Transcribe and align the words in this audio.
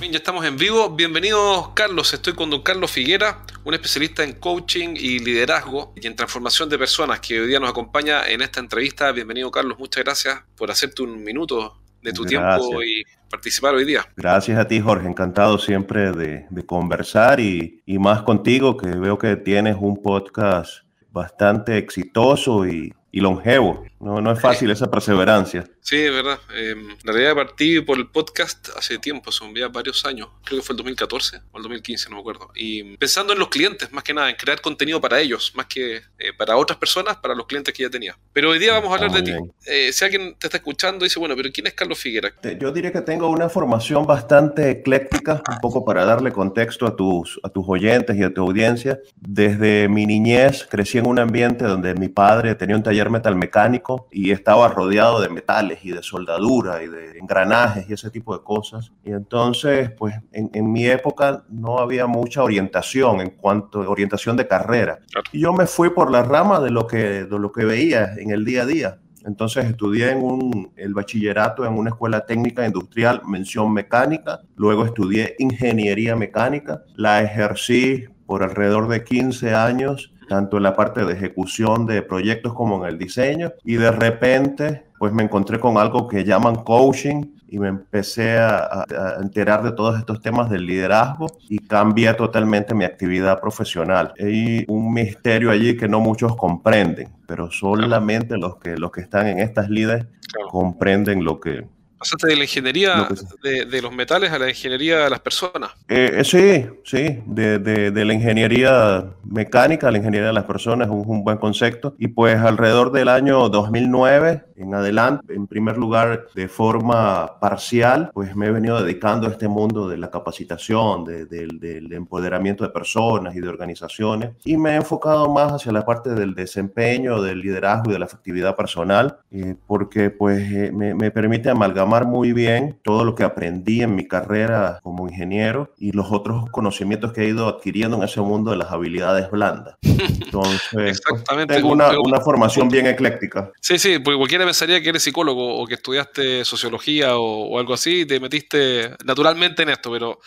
Bien, 0.00 0.12
ya 0.12 0.18
estamos 0.18 0.46
en 0.46 0.56
vivo. 0.56 0.88
Bienvenidos, 0.88 1.72
Carlos. 1.74 2.14
Estoy 2.14 2.32
con 2.32 2.48
don 2.48 2.62
Carlos 2.62 2.90
Figuera, 2.90 3.42
un 3.64 3.74
especialista 3.74 4.24
en 4.24 4.32
coaching 4.32 4.94
y 4.96 5.18
liderazgo 5.18 5.92
y 5.94 6.06
en 6.06 6.16
transformación 6.16 6.70
de 6.70 6.78
personas 6.78 7.20
que 7.20 7.38
hoy 7.38 7.48
día 7.48 7.60
nos 7.60 7.68
acompaña 7.68 8.26
en 8.26 8.40
esta 8.40 8.60
entrevista. 8.60 9.12
Bienvenido, 9.12 9.50
Carlos. 9.50 9.78
Muchas 9.78 10.02
gracias 10.02 10.42
por 10.56 10.70
hacerte 10.70 11.02
un 11.02 11.22
minuto 11.22 11.76
de 12.00 12.14
tu 12.14 12.24
tiempo 12.24 12.82
y 12.82 13.02
participar 13.28 13.74
hoy 13.74 13.84
día. 13.84 14.06
Gracias 14.16 14.58
a 14.58 14.66
ti, 14.66 14.80
Jorge. 14.80 15.06
Encantado 15.06 15.58
siempre 15.58 16.12
de, 16.12 16.46
conversar 16.64 17.38
y, 17.38 17.82
y 17.84 17.98
más 17.98 18.22
contigo, 18.22 18.78
que 18.78 18.88
veo 18.88 19.18
que 19.18 19.36
tienes 19.36 19.76
un 19.78 20.02
podcast 20.02 20.78
bastante 21.12 21.76
exitoso 21.76 22.66
y, 22.66 22.94
y 23.12 23.20
longevo. 23.20 23.84
No, 24.00 24.18
no 24.22 24.32
es 24.32 24.40
fácil 24.40 24.70
esa 24.70 24.90
perseverancia. 24.90 25.64
Sí, 25.82 25.96
es 25.96 26.12
verdad. 26.12 26.38
Eh, 26.54 26.74
la 27.04 27.12
realidad 27.12 27.34
partí 27.34 27.80
por 27.82 27.98
el 27.98 28.08
podcast 28.08 28.70
hace 28.76 28.98
tiempo, 28.98 29.30
son 29.30 29.54
ya 29.54 29.68
varios 29.68 30.06
años. 30.06 30.28
Creo 30.42 30.60
que 30.60 30.66
fue 30.66 30.72
el 30.72 30.78
2014 30.78 31.36
o 31.52 31.56
el 31.58 31.62
2015, 31.64 32.08
no 32.08 32.16
me 32.16 32.20
acuerdo. 32.20 32.50
Y 32.54 32.96
pensando 32.96 33.34
en 33.34 33.38
los 33.38 33.48
clientes, 33.48 33.92
más 33.92 34.02
que 34.02 34.14
nada, 34.14 34.30
en 34.30 34.36
crear 34.36 34.58
contenido 34.62 35.02
para 35.02 35.20
ellos, 35.20 35.52
más 35.54 35.66
que 35.66 35.96
eh, 35.96 36.32
para 36.38 36.56
otras 36.56 36.78
personas, 36.78 37.18
para 37.18 37.34
los 37.34 37.46
clientes 37.46 37.74
que 37.74 37.82
ya 37.82 37.90
tenía. 37.90 38.16
Pero 38.32 38.50
hoy 38.50 38.58
día 38.58 38.72
vamos 38.72 38.90
a 38.90 38.94
hablar 38.94 39.12
de 39.12 39.22
ti. 39.22 39.32
Eh, 39.66 39.92
si 39.92 40.04
alguien 40.04 40.34
te 40.38 40.46
está 40.46 40.56
escuchando, 40.56 41.04
dice, 41.04 41.18
bueno, 41.18 41.36
pero 41.36 41.50
¿quién 41.52 41.66
es 41.66 41.74
Carlos 41.74 41.98
Figuera? 41.98 42.32
Yo 42.58 42.72
diría 42.72 42.92
que 42.92 43.02
tengo 43.02 43.28
una 43.28 43.50
formación 43.50 44.06
bastante 44.06 44.70
ecléctica, 44.70 45.42
un 45.46 45.58
poco 45.58 45.84
para 45.84 46.06
darle 46.06 46.32
contexto 46.32 46.86
a 46.86 46.96
tus, 46.96 47.38
a 47.42 47.50
tus 47.50 47.64
oyentes 47.68 48.16
y 48.16 48.22
a 48.22 48.32
tu 48.32 48.40
audiencia. 48.46 48.98
Desde 49.16 49.88
mi 49.88 50.06
niñez 50.06 50.66
crecí 50.70 50.96
en 50.96 51.06
un 51.06 51.18
ambiente 51.18 51.66
donde 51.66 51.94
mi 51.94 52.08
padre 52.08 52.54
tenía 52.54 52.76
un 52.76 52.82
taller 52.82 53.10
metalmecánico 53.10 53.89
y 54.10 54.30
estaba 54.30 54.68
rodeado 54.68 55.20
de 55.20 55.28
metales 55.28 55.84
y 55.84 55.90
de 55.90 56.02
soldadura 56.02 56.82
y 56.82 56.88
de 56.88 57.18
engranajes 57.18 57.88
y 57.88 57.92
ese 57.92 58.10
tipo 58.10 58.36
de 58.36 58.42
cosas. 58.42 58.92
Y 59.04 59.12
entonces, 59.12 59.90
pues 59.90 60.14
en, 60.32 60.50
en 60.52 60.72
mi 60.72 60.86
época 60.86 61.44
no 61.48 61.78
había 61.78 62.06
mucha 62.06 62.42
orientación 62.42 63.20
en 63.20 63.30
cuanto 63.30 63.82
a 63.82 63.88
orientación 63.88 64.36
de 64.36 64.46
carrera. 64.46 64.98
Y 65.32 65.40
yo 65.40 65.52
me 65.52 65.66
fui 65.66 65.90
por 65.90 66.10
la 66.10 66.22
rama 66.22 66.60
de 66.60 66.70
lo 66.70 66.86
que, 66.86 67.24
de 67.24 67.38
lo 67.38 67.52
que 67.52 67.64
veía 67.64 68.14
en 68.16 68.30
el 68.30 68.44
día 68.44 68.62
a 68.62 68.66
día. 68.66 68.98
Entonces 69.24 69.66
estudié 69.66 70.12
en 70.12 70.22
un, 70.22 70.72
el 70.76 70.94
bachillerato 70.94 71.66
en 71.66 71.74
una 71.74 71.90
escuela 71.90 72.24
técnica 72.24 72.66
industrial, 72.66 73.22
mención 73.26 73.72
mecánica. 73.72 74.40
Luego 74.56 74.84
estudié 74.84 75.36
ingeniería 75.38 76.16
mecánica. 76.16 76.82
La 76.94 77.22
ejercí 77.22 78.04
por 78.26 78.42
alrededor 78.42 78.88
de 78.88 79.04
15 79.04 79.54
años 79.54 80.12
tanto 80.30 80.58
en 80.58 80.62
la 80.62 80.76
parte 80.76 81.04
de 81.04 81.12
ejecución 81.12 81.86
de 81.86 82.02
proyectos 82.02 82.54
como 82.54 82.84
en 82.84 82.88
el 82.88 82.98
diseño. 82.98 83.52
Y 83.64 83.74
de 83.74 83.90
repente, 83.90 84.84
pues 84.96 85.12
me 85.12 85.24
encontré 85.24 85.58
con 85.58 85.76
algo 85.76 86.06
que 86.06 86.22
llaman 86.22 86.62
coaching 86.62 87.32
y 87.48 87.58
me 87.58 87.66
empecé 87.66 88.38
a, 88.38 88.84
enterar 89.20 89.64
de 89.64 89.72
todos 89.72 89.98
estos 89.98 90.22
temas 90.22 90.48
del 90.48 90.66
liderazgo 90.66 91.26
y 91.48 91.58
cambié 91.58 92.14
totalmente 92.14 92.76
mi 92.76 92.84
actividad 92.84 93.40
profesional. 93.40 94.14
Hay 94.20 94.64
un 94.68 94.94
misterio 94.94 95.50
allí 95.50 95.76
que 95.76 95.88
no 95.88 95.98
muchos 95.98 96.36
comprenden, 96.36 97.08
pero 97.26 97.50
solamente 97.50 98.38
los 98.38 98.56
que, 98.58 98.76
los 98.76 98.92
que 98.92 99.00
están 99.00 99.26
en 99.26 99.40
estas 99.40 99.68
líderes 99.68 100.06
comprenden 100.48 101.24
lo 101.24 101.40
que, 101.40 101.66
Pasaste 102.00 102.28
de 102.28 102.36
la 102.36 102.44
ingeniería 102.44 103.08
de, 103.42 103.82
los 103.82 103.92
metales 103.92 104.32
a 104.32 104.38
la 104.38 104.48
ingeniería 104.48 105.00
de 105.00 105.10
las 105.10 105.20
personas. 105.20 105.72
Eh, 105.86 106.12
eh, 106.14 106.24
sí, 106.24 106.66
sí, 106.82 107.22
de, 107.26 107.58
de, 107.58 108.04
la 108.06 108.14
ingeniería 108.14 109.04
mecánica 109.22 109.88
a 109.88 109.90
la 109.90 109.98
ingeniería 109.98 110.28
de 110.28 110.32
las 110.32 110.44
personas 110.44 110.88
es 110.88 110.94
un, 110.94 111.22
buen 111.22 111.36
concepto. 111.36 111.94
Y 111.98 112.08
pues 112.08 112.38
alrededor 112.38 112.90
del 112.90 113.10
año 113.10 113.50
2009 113.50 114.44
en 114.56 114.74
adelante, 114.74 115.34
en 115.34 115.46
primer 115.46 115.76
lugar, 115.76 116.28
de 116.34 116.48
forma 116.48 117.38
parcial, 117.38 118.10
pues 118.14 118.34
me 118.34 118.46
he 118.46 118.50
venido 118.50 118.82
dedicando 118.82 119.26
a 119.26 119.30
este 119.30 119.48
mundo 119.48 119.86
de 119.86 119.98
la 119.98 120.10
capacitación, 120.10 121.04
del 121.04 121.92
empoderamiento 121.92 122.64
de 122.64 122.70
personas 122.70 123.36
y 123.36 123.40
de 123.40 123.48
organizaciones. 123.48 124.30
Y 124.44 124.56
me 124.56 124.70
he 124.70 124.76
enfocado 124.76 125.30
más 125.30 125.52
hacia 125.52 125.72
la 125.72 125.84
parte 125.84 126.10
del 126.10 126.34
desempeño, 126.34 127.20
del 127.20 127.40
liderazgo 127.40 127.90
y 127.90 127.92
de 127.92 127.98
la 127.98 128.06
efectividad 128.06 128.56
personal, 128.56 129.18
eh, 129.30 129.54
porque 129.66 130.10
pues 130.10 130.72
me, 130.72 130.94
me 130.94 131.10
permite 131.10 131.50
amalgamar 131.50 131.89
muy 132.06 132.32
bien 132.32 132.78
todo 132.82 133.04
lo 133.04 133.14
que 133.14 133.24
aprendí 133.24 133.82
en 133.82 133.94
mi 133.94 134.06
carrera 134.06 134.80
como 134.82 135.08
ingeniero 135.08 135.72
y 135.78 135.92
los 135.92 136.10
otros 136.10 136.48
conocimientos 136.50 137.12
que 137.12 137.22
he 137.22 137.28
ido 137.28 137.48
adquiriendo 137.48 137.96
en 137.96 138.04
ese 138.04 138.20
mundo 138.20 138.50
de 138.50 138.56
las 138.56 138.70
habilidades 138.70 139.30
blandas. 139.30 139.76
Entonces, 139.82 141.00
pues, 141.02 141.24
tengo 141.48 141.72
una, 141.72 141.90
una, 141.98 142.20
formación 142.20 142.68
bien 142.68 142.86
ecléctica. 142.86 143.50
Sí, 143.60 143.78
sí, 143.78 143.98
porque 143.98 144.16
cualquiera 144.16 144.44
pensaría 144.44 144.80
que 144.80 144.90
eres 144.90 145.02
psicólogo 145.02 145.58
o 145.58 145.66
que 145.66 145.74
estudiaste 145.74 146.44
sociología 146.44 147.16
o, 147.16 147.48
o 147.48 147.58
algo 147.58 147.74
así 147.74 148.00
y 148.00 148.06
te 148.06 148.20
metiste 148.20 148.90
naturalmente 149.04 149.62
en 149.62 149.70
esto, 149.70 149.90
pero 149.90 150.20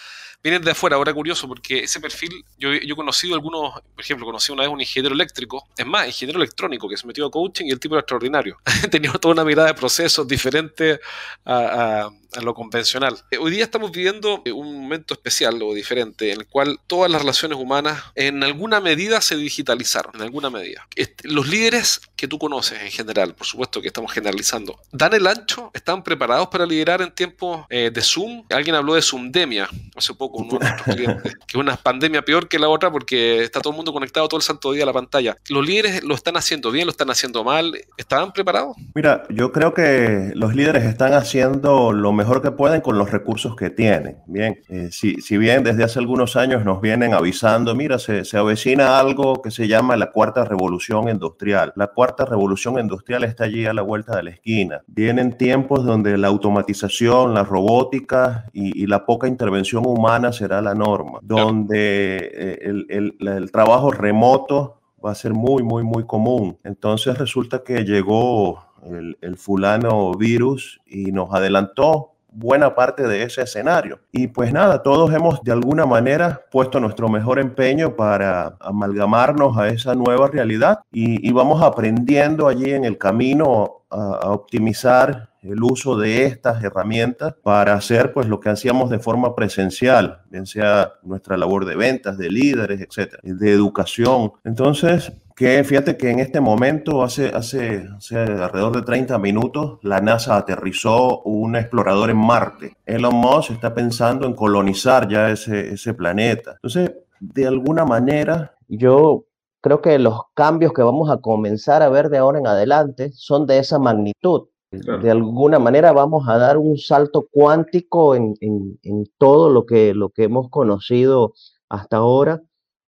vienen 0.44 0.62
de 0.62 0.72
afuera. 0.72 0.98
Ahora 0.98 1.14
curioso, 1.14 1.48
porque 1.48 1.80
ese 1.80 2.00
perfil, 2.00 2.44
yo, 2.59 2.74
yo 2.74 2.94
he 2.94 2.96
conocido 2.96 3.36
algunos, 3.36 3.74
por 3.74 4.02
ejemplo, 4.02 4.26
conocí 4.26 4.52
una 4.52 4.64
vez 4.64 4.72
un 4.72 4.81
ingeniero 4.81 5.16
eléctrico, 5.16 5.68
es 5.78 5.86
más, 5.86 6.06
ingeniero 6.06 6.40
electrónico, 6.42 6.90
que 6.90 6.98
se 6.98 7.08
metió 7.08 7.26
a 7.26 7.31
coaching 7.31 7.66
y 7.66 7.72
el 7.72 7.80
tipo 7.80 7.96
era 7.96 8.02
extraordinario. 8.02 8.58
Tenía 8.92 9.12
toda 9.14 9.34
una 9.34 9.46
mirada 9.46 9.70
de 9.70 9.74
procesos 9.74 10.28
diferente 10.28 11.00
a 11.46 11.64
a 12.04 12.09
lo 12.41 12.53
convencional. 12.53 13.17
Eh, 13.31 13.38
hoy 13.38 13.51
día 13.51 13.63
estamos 13.63 13.91
viviendo 13.91 14.41
eh, 14.45 14.51
un 14.51 14.81
momento 14.81 15.13
especial 15.13 15.61
o 15.61 15.73
diferente 15.73 16.31
en 16.31 16.41
el 16.41 16.47
cual 16.47 16.79
todas 16.88 17.11
las 17.11 17.21
relaciones 17.21 17.57
humanas 17.57 18.03
en 18.16 18.44
alguna 18.44 18.79
medida 18.79 19.21
se 19.21 19.35
digitalizaron, 19.35 20.16
en 20.16 20.21
alguna 20.21 20.49
medida. 20.49 20.88
Los 21.23 21.47
líderes 21.47 22.01
que 22.16 22.27
tú 22.27 22.39
conoces 22.39 22.81
en 22.81 22.91
general, 22.91 23.35
por 23.35 23.45
supuesto 23.45 23.81
que 23.81 23.88
estamos 23.88 24.11
generalizando, 24.11 24.79
¿dan 24.91 25.13
el 25.13 25.27
ancho? 25.27 25.71
¿Están 25.73 26.03
preparados 26.03 26.47
para 26.47 26.66
liderar 26.66 27.01
en 27.01 27.11
tiempos 27.11 27.66
eh, 27.69 27.91
de 27.94 28.01
Zoom? 28.01 28.44
Alguien 28.50 28.75
habló 28.75 28.95
de 28.95 29.01
Zoomdemia 29.01 29.69
hace 29.95 30.13
poco, 30.13 30.39
uno 30.39 30.57
de 30.57 30.59
nuestros 30.69 30.95
clientes, 30.95 31.33
que 31.33 31.39
es 31.50 31.55
una 31.55 31.75
pandemia 31.75 32.23
peor 32.23 32.47
que 32.47 32.59
la 32.59 32.69
otra 32.69 32.91
porque 32.91 33.44
está 33.44 33.61
todo 33.61 33.71
el 33.71 33.77
mundo 33.77 33.94
conectado 33.94 34.27
todo 34.27 34.38
el 34.38 34.44
santo 34.44 34.71
día 34.71 34.83
a 34.83 34.88
la 34.88 34.94
pantalla. 34.94 35.38
¿Los 35.50 35.65
líderes 35.65 36.03
lo 36.03 36.15
están 36.15 36.38
haciendo 36.38 36.71
bien, 36.71 36.85
lo 36.85 36.91
están 36.91 37.09
haciendo 37.09 37.44
mal? 37.44 37.73
¿Estaban 37.97 38.31
preparados? 38.31 38.75
Mira, 38.95 39.23
yo 39.29 39.51
creo 39.51 39.73
que 39.73 40.31
los 40.35 40.55
líderes 40.55 40.85
están 40.85 41.13
haciendo 41.13 41.91
lo 41.91 42.11
mejor 42.11 42.22
mejor 42.23 42.41
que 42.41 42.51
pueden 42.51 42.79
con 42.79 42.97
los 42.97 43.11
recursos 43.11 43.53
que 43.57 43.69
tienen. 43.69 44.17
Bien, 44.28 44.61
eh, 44.69 44.88
si, 44.91 45.16
si, 45.16 45.38
bien 45.38 45.61
desde 45.61 45.84
hace 45.84 46.00
algunos 46.00 46.38
años 46.38 46.63
nos 46.63 46.79
vienen 46.79 47.13
avisando, 47.13 47.75
mira, 47.75 48.00
se, 48.00 48.23
se, 48.23 48.38
avecina 48.38 48.97
algo 48.97 49.41
que 49.41 49.51
se 49.51 49.67
llama 49.67 49.97
la 49.97 50.09
cuarta 50.09 50.45
revolución 50.45 51.09
industrial. 51.09 51.73
La 51.75 51.88
cuarta 51.88 52.23
revolución 52.23 52.79
industrial 52.79 53.25
está 53.25 53.44
allí 53.44 53.66
a 53.66 53.73
la 53.73 53.81
vuelta 53.81 54.16
de 54.16 54.23
la 54.23 54.29
esquina. 54.29 54.81
Vienen 54.88 55.38
tiempos 55.38 55.83
donde 55.83 56.17
la 56.17 56.29
automatización, 56.29 57.33
la 57.33 57.44
robótica 57.44 58.45
y, 58.53 58.81
y 58.81 58.88
la 58.88 59.06
poca 59.06 59.28
intervención 59.28 59.85
humana 59.85 60.31
será 60.31 60.62
la 60.62 60.73
norma, 60.73 61.19
donde 61.22 62.31
eh, 62.33 62.59
el, 62.62 62.85
el, 62.88 63.28
el 63.28 63.51
trabajo 63.51 63.91
remoto 63.91 64.79
va 65.03 65.12
a 65.12 65.16
ser 65.16 65.33
muy, 65.33 65.62
muy, 65.62 65.83
muy 65.83 66.06
común. 66.06 66.57
Entonces 66.63 67.17
resulta 67.17 67.63
que 67.63 67.83
llegó 67.83 68.63
el, 68.85 69.17
el, 69.22 69.38
fulano 69.38 70.13
virus 70.13 70.81
y 70.85 71.12
nos 71.12 71.33
adelantó 71.33 72.12
buena 72.33 72.75
parte 72.75 73.07
de 73.07 73.23
ese 73.23 73.41
escenario. 73.41 73.99
Y 74.11 74.27
pues 74.27 74.51
nada, 74.51 74.81
todos 74.83 75.13
hemos 75.13 75.44
de 75.44 75.51
alguna 75.51 75.85
manera 75.85 76.41
puesto 76.51 76.79
nuestro 76.79 77.09
mejor 77.09 77.39
empeño 77.39 77.95
para 77.95 78.57
amalgamarnos 78.59 79.57
a 79.57 79.69
esa 79.69 79.95
nueva 79.95 80.27
realidad 80.27 80.79
y, 80.91 81.27
y 81.27 81.31
vamos 81.31 81.61
aprendiendo 81.61 82.47
allí 82.47 82.71
en 82.71 82.85
el 82.85 82.97
camino 82.97 83.83
a, 83.89 84.19
a 84.23 84.31
optimizar 84.31 85.33
el 85.44 85.61
uso 85.61 85.97
de 85.97 86.25
estas 86.25 86.63
herramientas 86.63 87.35
para 87.44 87.73
hacer 87.73 88.13
pues 88.13 88.27
lo 88.27 88.39
que 88.39 88.50
hacíamos 88.50 88.89
de 88.89 89.00
forma 89.00 89.35
presencial, 89.35 90.21
bien 90.29 90.45
sea 90.45 90.94
nuestra 91.03 91.38
labor 91.38 91.65
de 91.65 91.75
ventas, 91.75 92.17
de 92.17 92.29
líderes, 92.29 92.81
etcétera, 92.81 93.19
de 93.23 93.51
educación. 93.51 94.31
Entonces, 94.44 95.11
que 95.35 95.63
fíjate 95.63 95.97
que 95.97 96.11
en 96.11 96.19
este 96.19 96.39
momento, 96.39 97.03
hace, 97.03 97.27
hace, 97.27 97.88
hace, 97.95 98.18
alrededor 98.18 98.75
de 98.75 98.81
30 98.83 99.18
minutos, 99.18 99.80
la 99.81 100.00
NASA 100.00 100.38
aterrizó 100.38 101.21
un 101.21 101.56
explorador 101.56 102.09
en 102.09 102.18
Marte. 102.18 102.77
Elon 102.85 103.15
Musk 103.15 103.51
está 103.51 103.74
pensando 103.74 104.27
en 104.27 104.35
colonizar 104.35 105.07
ya 105.07 105.30
ese, 105.31 105.74
ese 105.74 105.94
planeta. 105.94 106.51
Entonces, 106.53 106.91
de 107.19 107.47
alguna 107.47 107.85
manera... 107.85 108.56
Yo 108.68 109.25
creo 109.62 109.81
que 109.81 109.97
los 109.97 110.19
cambios 110.33 110.74
que 110.74 110.83
vamos 110.83 111.09
a 111.09 111.18
comenzar 111.18 111.81
a 111.81 111.89
ver 111.89 112.09
de 112.09 112.18
ahora 112.19 112.39
en 112.39 112.47
adelante 112.47 113.12
son 113.13 113.47
de 113.47 113.59
esa 113.59 113.79
magnitud. 113.79 114.47
Claro. 114.69 115.01
De 115.01 115.12
alguna 115.12 115.59
manera 115.59 115.91
vamos 115.91 116.27
a 116.27 116.38
dar 116.38 116.57
un 116.57 116.77
salto 116.77 117.27
cuántico 117.31 118.15
en, 118.15 118.33
en, 118.41 118.79
en 118.81 119.06
todo 119.19 119.51
lo 119.51 119.65
que, 119.65 119.94
lo 119.94 120.09
que 120.09 120.24
hemos 120.24 120.50
conocido 120.50 121.33
hasta 121.69 121.97
ahora 121.97 122.41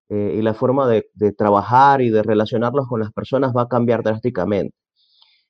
eh, 0.10 0.36
y 0.38 0.42
la 0.42 0.54
forma 0.54 0.88
de, 0.88 1.04
trabajar 1.38 2.02
y 2.02 2.10
de 2.10 2.24
relacionarnos 2.24 2.88
con 2.88 3.00
las 3.00 3.12
personas 3.12 3.54
va 3.56 3.64
a 3.64 3.68
cambiar 3.68 4.04
drásticamente. 4.04 4.76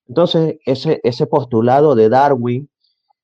Entonces, 0.07 0.57
ese, 0.65 1.01
ese 1.03 1.27
postulado 1.27 1.95
de 1.95 2.09
Darwin, 2.09 2.69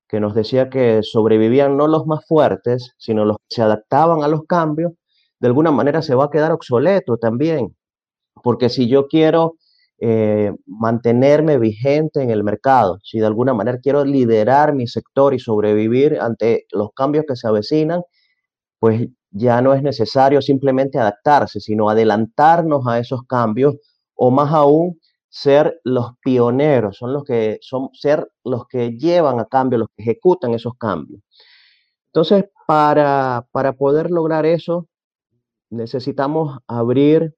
que 0.08 0.20
nos 0.20 0.36
decía 0.36 0.70
que 0.70 1.02
sobrevivían 1.04 1.78
no 1.78 1.88
los 1.88 2.06
más 2.06 2.26
fuertes, 2.28 2.96
sino 2.98 3.24
los 3.26 3.38
que 3.38 3.56
se 3.56 3.62
adaptaban 3.62 4.24
a 4.24 4.28
los 4.28 4.44
cambios, 4.46 4.94
de 5.40 5.48
alguna 5.48 5.72
manera 5.72 6.02
se 6.02 6.16
va 6.16 6.26
a 6.26 6.30
quedar 6.30 6.52
obsoleto 6.52 7.18
también. 7.18 7.76
Porque 8.44 8.70
si 8.70 8.88
yo 8.90 9.08
quiero 9.08 9.56
eh, 10.00 10.52
mantenerme 10.66 11.58
vigente 11.60 12.22
en 12.24 12.32
el 12.32 12.44
mercado, 12.44 13.00
si 13.04 13.20
de 13.20 13.26
alguna 13.28 13.54
manera 13.54 13.80
quiero 13.82 14.04
liderar 14.04 14.74
mi 14.74 14.88
sector 14.88 15.34
y 15.34 15.40
sobrevivir 15.40 16.20
ante 16.20 16.66
los 16.72 16.90
cambios 16.96 17.26
que 17.28 17.36
se 17.36 17.48
avecinan, 17.48 18.02
pues 18.80 19.10
ya 19.32 19.62
no 19.62 19.74
es 19.74 19.82
necesario 19.82 20.42
simplemente 20.42 21.00
adaptarse, 21.00 21.60
sino 21.60 21.90
adelantarnos 21.90 22.86
a 22.88 23.00
esos 23.00 23.24
cambios 23.24 23.76
o 24.16 24.30
más 24.32 24.54
aún 24.54 25.00
ser 25.30 25.80
los 25.86 26.12
pioneros, 26.22 26.98
son 26.98 27.14
los 27.14 27.24
que 27.24 27.58
son 27.62 27.90
ser 27.94 28.30
los 28.44 28.68
que 28.68 28.92
llevan 28.98 29.40
a 29.40 29.46
cambio, 29.46 29.80
los 29.80 29.88
que 29.96 30.04
ejecutan 30.04 30.54
esos 30.54 30.74
cambios. 30.78 31.22
Entonces, 32.08 32.46
para, 32.68 33.48
para 33.52 33.74
poder 33.74 34.12
lograr 34.12 34.46
eso, 34.46 34.88
necesitamos 35.70 36.60
abrir 36.68 37.34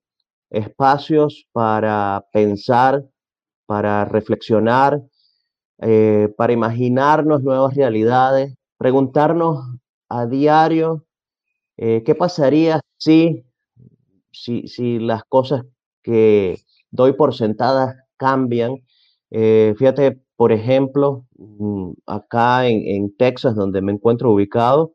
espacios 0.49 1.47
para 1.51 2.25
pensar, 2.31 3.05
para 3.67 4.05
reflexionar, 4.05 5.01
eh, 5.79 6.33
para 6.37 6.53
imaginarnos 6.53 7.43
nuevas 7.43 7.75
realidades, 7.75 8.55
preguntarnos 8.77 9.63
a 10.09 10.25
diario 10.25 11.05
eh, 11.77 12.03
qué 12.05 12.15
pasaría 12.15 12.81
si, 12.97 13.45
si, 14.31 14.67
si, 14.67 14.99
las 14.99 15.23
cosas 15.23 15.63
que 16.01 16.57
doy 16.91 17.13
por 17.13 17.35
sentadas 17.35 17.95
cambian. 18.17 18.75
Eh, 19.31 19.73
fíjate, 19.77 20.21
por 20.35 20.51
ejemplo, 20.51 21.25
mm, 21.37 21.91
acá 22.05 22.67
en, 22.67 22.87
en 22.87 23.15
Texas, 23.17 23.55
donde 23.55 23.81
me 23.81 23.91
encuentro 23.91 24.31
ubicado, 24.31 24.93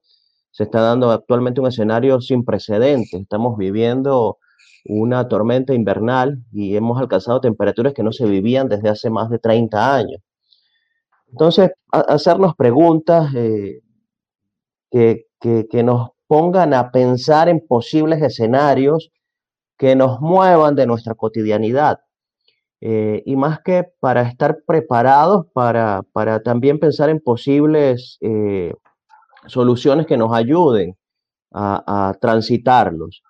se 0.51 0.65
está 0.65 0.81
dando 0.81 1.11
actualmente 1.11 1.61
un 1.61 1.69
escenario 1.69 2.21
sin 2.21 2.45
precedentes. 2.45 3.21
Estamos 3.21 3.57
viviendo 3.57 4.39
una 4.87 5.29
tormenta 5.29 5.75
invernal 5.75 6.43
y 6.53 6.77
hemos 6.77 6.99
alcanzado 7.01 7.41
temperaturas 7.41 7.93
que 7.95 8.03
no 8.03 8.13
se 8.13 8.27
vivían 8.27 8.69
desde 8.69 8.89
hace 8.89 9.11
más 9.11 9.31
de 9.31 9.39
30 9.39 9.95
años. 9.95 10.21
Entonces, 11.31 11.71
hacernos 11.91 12.55
preguntas 12.57 13.33
eh, 13.35 13.83
que, 14.91 15.27
que, 15.41 15.83
nos 15.83 16.11
pongan 16.29 16.75
a 16.75 16.93
pensar 16.93 17.49
en 17.49 17.67
posibles 17.67 18.23
escenarios 18.23 19.11
que 19.77 19.97
nos 19.97 20.21
muevan 20.21 20.77
de 20.77 20.87
nuestra 20.87 21.15
cotidianidad. 21.15 22.01
Eh, 22.81 23.23
y 23.27 23.35
más 23.35 23.61
que 23.61 23.85
para 23.99 24.23
estar 24.23 24.59
preparados, 24.65 25.47
para, 25.53 26.03
para 26.13 26.41
también 26.43 26.79
pensar 26.79 27.09
en 27.11 27.19
posibles 27.21 28.19
eh, 28.21 28.73
soluciones 29.47 30.07
que 30.07 30.17
nos 30.17 30.33
ayuden 30.33 30.97
a, 31.53 32.11
a 32.11 32.15
transitarlos. 32.15 33.23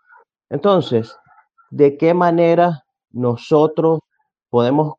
Entonces, 0.50 1.16
¿de 1.70 1.96
qué 1.96 2.12
manera 2.12 2.84
nosotros 3.10 4.00
podemos 4.50 4.94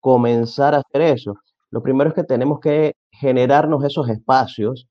comenzar 0.00 0.74
a 0.74 0.78
hacer 0.78 1.02
eso? 1.02 1.34
Lo 1.70 1.82
primero 1.82 2.08
es 2.08 2.14
que 2.14 2.24
tenemos 2.24 2.60
que 2.60 2.94
generarnos 3.10 3.84
esos 3.84 4.08
espacios 4.08 4.88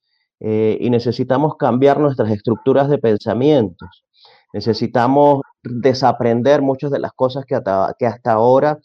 eh, 0.48 0.78
y 0.80 0.92
necesitamos 0.92 1.58
cambiar 1.58 2.00
nuestras 2.00 2.30
estructuras 2.30 2.88
de 2.88 3.00
pensamientos. 3.00 4.06
Necesitamos 4.54 5.42
desaprender 5.64 6.62
muchas 6.62 6.92
de 6.92 7.00
las 7.00 7.14
cosas 7.14 7.46
que 7.46 7.56
hasta, 7.56 7.96
que 7.98 8.06
hasta 8.06 8.34
ahora 8.34 8.78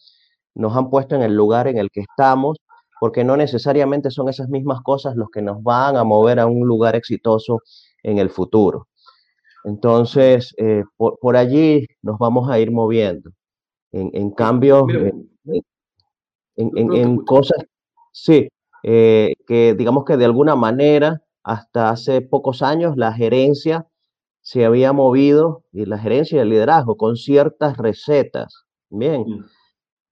nos 0.54 0.74
han 0.74 0.88
puesto 0.88 1.16
en 1.16 1.22
el 1.22 1.36
lugar 1.36 1.68
en 1.68 1.76
el 1.76 1.90
que 1.90 2.00
estamos, 2.00 2.56
porque 2.98 3.24
no 3.24 3.36
necesariamente 3.36 4.10
son 4.10 4.30
esas 4.30 4.48
mismas 4.48 4.80
cosas 4.80 5.16
los 5.16 5.28
que 5.30 5.42
nos 5.42 5.62
van 5.62 5.98
a 5.98 6.04
mover 6.04 6.40
a 6.40 6.46
un 6.46 6.66
lugar 6.66 6.96
exitoso 6.96 7.58
en 8.02 8.16
el 8.16 8.30
futuro. 8.30 8.88
Entonces, 9.64 10.54
eh, 10.56 10.84
por, 10.96 11.36
allí 11.36 11.86
nos 12.00 12.18
vamos 12.18 12.48
a 12.48 12.58
ir 12.58 12.70
moviendo. 12.70 13.32
En, 13.92 14.30
cambio, 14.30 14.86
eh, 14.88 15.60
en, 16.56 17.18
cosas, 17.18 17.62
sí, 18.12 18.48
eh, 18.82 19.34
que 19.46 19.74
digamos 19.74 20.06
que 20.06 20.16
de 20.16 20.24
alguna 20.24 20.56
manera, 20.56 21.20
hasta 21.42 21.90
hace 21.90 22.20
pocos 22.20 22.62
años, 22.62 22.96
la 22.96 23.12
gerencia 23.12 23.86
se 24.42 24.64
había 24.64 24.92
movido, 24.92 25.64
y 25.72 25.84
la 25.84 25.98
gerencia 25.98 26.38
y 26.38 26.40
el 26.40 26.50
liderazgo, 26.50 26.96
con 26.96 27.16
ciertas 27.16 27.76
recetas. 27.76 28.64
Bien, 28.88 29.22
mm. 29.22 29.44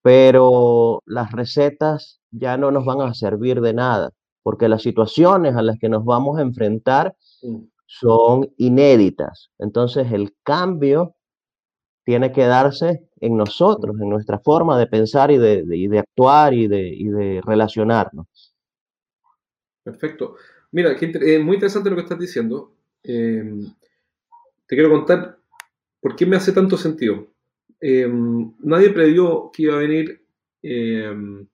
pero 0.03 1.03
las 1.07 1.33
recetas 1.33 2.21
ya 2.31 2.57
no 2.57 2.71
nos 2.71 2.85
van 2.85 3.01
a 3.01 3.15
servir 3.15 3.61
de 3.61 3.75
nada, 3.75 4.11
porque 4.43 4.69
las 4.69 4.83
situaciones 4.83 5.57
a 5.57 5.63
las 5.63 5.79
que 5.79 5.89
nos 5.89 6.05
vamos 6.05 6.39
a 6.39 6.43
enfrentar 6.43 7.17
mm 7.43 7.65
son 7.89 8.53
inéditas. 8.59 9.51
Entonces 9.59 10.13
el 10.13 10.37
cambio 10.45 11.17
tiene 12.05 12.33
que 12.33 12.45
darse 12.45 13.09
en 13.21 13.37
nosotros, 13.37 13.97
en 14.01 14.11
nuestra 14.11 14.39
forma 14.39 14.79
de 14.79 14.87
pensar 14.87 15.31
y 15.31 15.39
de, 15.39 15.99
actuar 15.99 16.55
y 16.55 16.69
de, 16.69 17.41
relacionarnos. 17.45 18.55
Perfecto. 19.83 20.37
Mira, 20.73 20.93
es 20.93 21.45
muy 21.45 21.55
interesante 21.55 21.91
lo 21.91 21.97
que 21.97 22.03
estás 22.03 22.19
diciendo. 22.19 22.75
Em, 23.03 23.65
te 24.67 24.77
quiero 24.77 24.91
contar 24.91 25.39
por 26.01 26.15
qué 26.15 26.27
me 26.27 26.37
hace 26.37 26.53
tanto 26.53 26.77
sentido. 26.77 27.29
Em, 27.81 28.53
nadie 28.61 28.91
previó 28.91 29.51
que 29.53 29.63
iba 29.65 29.75
a 29.75 29.79
venir 29.79 30.23
em, 30.63 31.47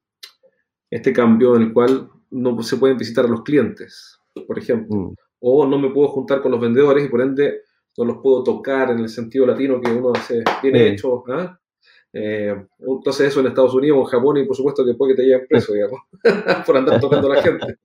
este 0.91 1.13
cambio 1.13 1.57
en 1.57 1.63
el 1.63 1.73
cual 1.73 2.11
no 2.31 2.63
se 2.63 2.77
pueden 2.77 2.97
visitar 2.97 3.27
a 3.27 3.29
los 3.29 3.43
clientes, 3.43 4.19
por 4.47 4.59
ejemplo. 4.59 4.97
Mm 4.97 5.15
o 5.47 5.67
no 5.67 5.79
me 5.79 5.91
puedo 5.91 6.09
juntar 6.09 6.41
con 6.41 6.53
los 6.53 6.61
vendedores 6.61 7.05
y 7.05 7.09
por 7.09 7.21
ende 7.21 7.65
no 7.99 8.05
los 8.07 8.17
puedo 8.23 8.43
tocar 8.43 8.91
en 8.91 9.01
el 9.01 9.11
sentido 9.11 9.47
latino 9.47 9.79
que 9.79 9.91
uno 9.91 10.15
se 10.15 10.43
tiene 10.63 10.89
hecho. 10.89 11.23
¿ah? 11.29 11.61
Eh, 12.11 12.55
entonces 12.79 13.29
eso 13.29 13.41
en 13.41 13.49
Estados 13.49 13.75
Unidos 13.75 13.99
o 13.99 14.01
en 14.01 14.07
Japón 14.07 14.39
y 14.39 14.47
por 14.47 14.57
supuesto 14.57 14.87
que 14.87 14.95
puede 14.95 15.13
que 15.15 15.21
te 15.21 15.29
lleven 15.29 15.47
preso, 15.47 15.75
digamos, 15.75 16.01
por 16.67 16.77
andar 16.79 16.99
tocando 16.99 17.31
a 17.31 17.37
la 17.37 17.43
gente. 17.43 17.79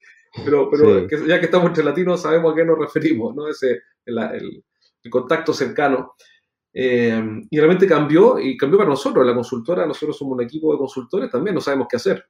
Pero, 0.46 0.70
pero 0.70 1.08
ya 1.08 1.40
que 1.40 1.46
estamos 1.46 1.68
entre 1.68 1.84
latinos 1.84 2.22
sabemos 2.22 2.54
a 2.54 2.56
qué 2.56 2.66
nos 2.66 2.78
referimos, 2.78 3.36
¿no? 3.36 3.48
Ese, 3.48 3.82
el, 4.06 4.64
contacto 5.10 5.54
cercano. 5.54 6.14
Eh, 6.72 7.22
y 7.50 7.58
realmente 7.58 7.88
cambió, 7.88 8.40
y 8.40 8.56
cambió 8.56 8.78
para 8.78 8.90
nosotros, 8.90 9.26
la 9.26 9.34
consultora, 9.34 9.88
nosotros 9.88 10.18
somos 10.18 10.34
un 10.34 10.44
equipo 10.44 10.72
de 10.72 10.78
consultores, 10.78 11.32
también 11.32 11.56
no 11.56 11.62
sabemos 11.62 11.88
qué 11.90 11.98
hacer. 11.98 12.26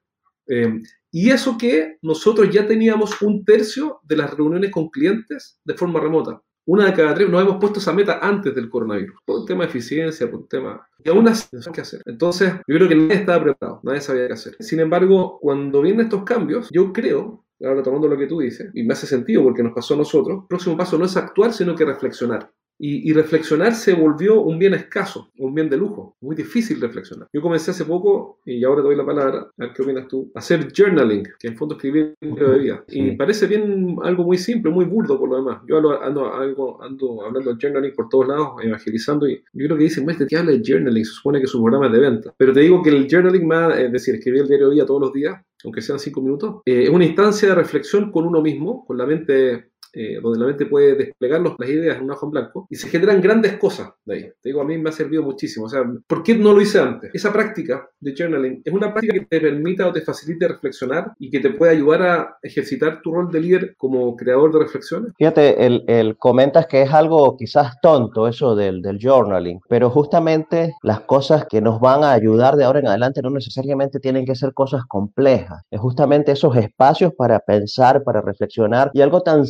Eh, 0.48 0.81
y 1.12 1.30
eso 1.30 1.57
que 1.57 1.98
nosotros 2.01 2.50
ya 2.50 2.66
teníamos 2.66 3.22
un 3.22 3.44
tercio 3.44 4.00
de 4.04 4.18
las 4.18 4.34
reuniones 4.34 4.72
con 4.72 4.90
clientes 4.90 5.60
de 5.63 5.74
forma 5.74 6.00
remota. 6.00 6.42
Una 6.66 6.86
de 6.86 6.94
cada 6.94 7.16
tres, 7.16 7.28
nos 7.28 7.42
hemos 7.42 7.57
puesto 7.57 7.80
esa 7.80 7.94
meta 7.94 8.19
antes 8.22 8.54
del 8.54 8.69
coronavirus. 8.69 9.18
Por 9.25 9.40
un 9.40 9.45
tema 9.45 9.63
de 9.63 9.69
eficiencia, 9.69 10.30
por 10.30 10.42
un 10.42 10.48
tema... 10.48 10.88
Y 11.04 11.10
aún 11.10 11.28
así, 11.28 11.48
no 11.52 11.72
qué 11.72 11.81
hacer. 11.81 12.04
Entonces, 12.06 12.54
yo 12.68 12.75
creo 12.75 12.88
que 12.88 12.95
nadie 12.95 13.16
estaba 13.16 13.44
preparado, 13.44 13.80
nadie 13.83 14.02
sabía 14.02 14.28
qué 14.28 14.33
hacer. 14.33 14.56
Sin 14.59 14.80
embargo, 14.80 15.40
cuando 15.42 15.81
vienen 15.81 16.02
estos 16.02 16.23
cambios, 16.23 16.69
yo 16.71 16.94
creo, 16.94 17.44
ahora 17.63 17.83
tomando 17.83 18.07
lo 18.07 18.18
que 18.18 18.28
tú 18.28 18.39
dices, 18.39 18.71
y 18.73 18.83
me 18.83 18.94
hace 18.94 19.07
sentido 19.07 19.44
porque 19.44 19.63
nos 19.63 19.73
pasó 19.73 19.94
a 19.94 19.97
nosotros, 19.97 20.39
el 20.42 20.47
próximo 20.47 20.78
paso 20.78 20.97
no 20.97 21.06
es 21.06 21.18
actuar, 21.18 21.54
sino 21.54 21.75
que 21.75 21.85
reflexionar. 21.85 22.51
Y, 22.81 23.11
reflexionar 23.11 23.75
se 23.75 23.94
volvió 23.94 24.42
un 24.42 24.57
bien 24.57 24.73
escaso, 24.73 25.31
un 25.37 25.54
bien 25.54 25.69
de 25.69 25.75
lujo, 25.75 26.16
muy 26.21 26.33
difícil 26.33 26.80
reflexionar. 26.80 27.28
Yo 27.33 27.42
comencé 27.42 27.71
hace 27.71 27.83
poco, 27.83 28.39
y 28.45 28.63
ahora 28.63 28.81
te 28.81 28.87
doy 28.87 28.95
la 28.95 29.06
palabra, 29.06 29.39
a 29.39 29.51
ver 29.57 29.73
qué 29.73 29.81
opinas 29.81 30.07
tú, 30.07 30.31
a 30.33 30.39
hacer 30.39 30.71
journaling, 30.73 31.23
que 31.37 31.49
en 31.49 31.57
fondo 31.57 31.75
escribir 31.75 32.13
un 32.21 32.30
libro 32.30 32.54
de 32.54 32.59
vida. 32.59 32.83
Y 32.87 33.18
parece 33.18 33.47
bien 33.47 33.97
algo 34.01 34.23
muy 34.23 34.37
simple, 34.37 34.71
muy 34.71 34.85
burdo 34.85 35.19
por 35.19 35.30
lo 35.30 35.35
demás. 35.35 35.61
Yo 35.68 35.78
ando, 35.78 36.01
ando, 36.01 36.81
ando 36.81 37.25
hablando 37.25 37.54
de 37.54 37.57
journaling 37.61 37.94
por 37.94 38.07
todos 38.07 38.30
lados, 38.30 38.51
evangelizando, 38.63 39.28
y 39.28 39.35
yo 39.35 39.66
creo 39.66 39.78
que 39.78 39.83
dicen, 39.83 40.09
este 40.09 40.25
que 40.25 40.37
habla 40.37 40.54
de 40.54 40.61
journaling, 40.66 41.04
se 41.04 41.11
supone 41.11 41.42
que 41.42 41.47
su 41.47 41.61
programa 41.61 41.87
es 41.87 41.92
de 41.92 41.99
venta. 41.99 42.33
Pero 42.37 42.54
te 42.54 42.61
digo 42.61 42.81
que 42.81 42.92
el 42.92 43.09
journaling, 43.11 43.45
más, 43.45 43.78
es 43.78 43.92
decir, 43.92 44.16
escribir 44.16 44.44
el 44.44 44.47
diario 44.47 44.69
de 44.69 44.75
vida 44.75 44.85
todos 44.85 45.01
los 45.01 45.11
días, 45.11 45.35
aunque 45.63 45.81
sean 45.81 45.99
cinco 45.99 46.21
minutos, 46.21 46.61
eh, 46.66 46.83
es 46.83 46.89
una 46.89 47.06
instancia 47.06 47.49
de 47.49 47.56
reflexión 47.56 48.11
con 48.11 48.25
uno 48.25 48.42
mismo, 48.42 48.85
con 48.85 48.97
la 48.97 49.06
mente 49.06 49.71
eh, 49.94 50.19
donde 50.22 50.40
la 50.40 50.46
mente 50.48 50.66
puede 50.66 50.96
desplegar 50.96 51.42
las 51.42 51.69
ideas 51.69 51.98
en 51.98 52.04
un 52.04 52.12
ajo 52.12 52.26
en 52.26 52.31
blanco 52.31 52.68
y 52.69 52.76
se 52.76 52.90
generan 52.90 53.22
grandes 53.22 53.58
cosas 53.58 53.90
de 54.06 54.16
ahí. 54.16 54.22
Te 54.42 54.50
digo, 54.50 54.62
a 54.62 54.66
mí 54.66 54.78
me 54.78 54.90
ha 54.90 54.94
servido 54.94 55.24
muchísimo. 55.24 55.66
O 55.66 55.69
sea, 55.69 55.84
¿por 56.08 56.24
qué 56.24 56.36
no 56.36 56.54
lo 56.54 56.62
hice 56.62 56.80
antes? 56.80 57.12
Esa 57.14 57.34
práctica 57.34 57.90
de 58.00 58.14
journaling 58.16 58.62
es 58.64 58.74
una 58.74 58.94
práctica 58.94 59.14
que 59.14 59.26
te 59.26 59.42
permita 59.42 59.88
o 59.88 59.94
te 59.94 60.02
facilite 60.02 60.48
reflexionar 60.48 61.14
y 61.19 61.30
que 61.30 61.40
te 61.40 61.52
puede 61.52 61.74
ayudar 61.74 62.02
a 62.02 62.38
ejercitar 62.42 63.02
tu 63.02 63.14
rol 63.14 63.31
de 63.31 63.40
líder 63.40 63.76
como 63.78 64.16
creador 64.16 64.54
de 64.54 64.60
reflexiones. 64.60 65.14
Fíjate, 65.18 65.66
el, 65.66 65.84
el 65.88 66.18
comentas 66.18 66.68
que 66.68 66.81
es 66.81 66.94
algo 66.94 67.36
quizás 67.38 67.80
tonto 67.81 68.28
eso 68.28 68.56
del, 68.56 68.81
del 68.81 69.00
journaling, 69.00 69.60
pero 69.68 69.90
justamente 69.90 70.74
las 70.84 71.02
cosas 71.02 71.46
que 71.50 71.62
nos 71.62 71.80
van 71.80 72.04
a 72.04 72.12
ayudar 72.12 72.56
de 72.56 72.64
ahora 72.64 72.80
en 72.80 72.88
adelante 72.88 73.22
no 73.22 73.30
necesariamente 73.30 74.00
tienen 74.00 74.26
que 74.26 74.36
ser 74.36 74.54
cosas 74.54 74.84
complejas. 74.88 75.64
Es 75.72 75.80
justamente 75.80 76.31
esos 76.31 76.56
espacios 76.56 77.14
para 77.16 77.40
pensar, 77.40 78.04
para 78.04 78.22
reflexionar 78.22 78.92
y 78.94 79.02
algo 79.02 79.22
tan 79.22 79.46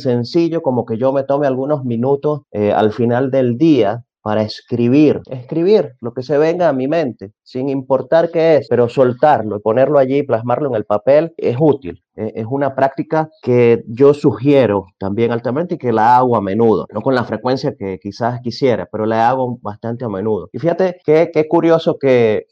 como 0.62 0.84
que 0.84 0.96
yo 0.96 1.12
me 1.12 1.24
tome 1.24 1.46
algunos 1.46 1.84
minutos 1.84 2.42
eh, 2.52 2.72
al 2.72 2.92
final 2.92 3.30
del 3.30 3.56
día 3.58 4.04
para 4.22 4.42
escribir, 4.42 5.20
escribir 5.30 5.94
lo 6.00 6.12
que 6.12 6.22
se 6.22 6.36
venga 6.38 6.68
a 6.68 6.72
mi 6.72 6.88
mente, 6.88 7.32
sin 7.50 7.68
importar 7.68 8.30
qué 8.30 8.58
es, 8.58 8.68
pero 8.68 8.88
soltarlo 8.88 9.56
y 9.56 9.60
ponerlo 9.60 9.98
allí, 9.98 10.22
plasmarlo 10.22 10.68
en 10.68 10.76
el 10.76 10.84
papel, 10.84 11.34
es 11.36 11.56
útil 11.58 12.00
eh, 12.20 12.32
es 12.34 12.46
una 12.48 12.74
práctica 12.74 13.30
que 13.42 13.82
yo 13.86 14.12
sugiero 14.12 14.86
también 14.98 15.32
altamente 15.32 15.76
y 15.76 15.78
que 15.78 15.92
la 15.92 16.16
hago 16.16 16.36
a 16.36 16.42
menudo, 16.42 16.86
no 16.92 17.00
con 17.00 17.14
la 17.14 17.24
frecuencia 17.24 17.74
que 17.78 17.98
quizás 17.98 18.40
quisiera, 18.42 18.86
pero 18.90 19.06
la 19.06 19.28
hago 19.28 19.58
bastante 19.62 20.04
a 20.04 20.08
menudo. 20.08 20.48
Y 20.52 20.58
fíjate 20.58 20.98
qué, 21.04 21.30
qué 21.32 21.48
curioso 21.48 21.96
que 21.98 22.46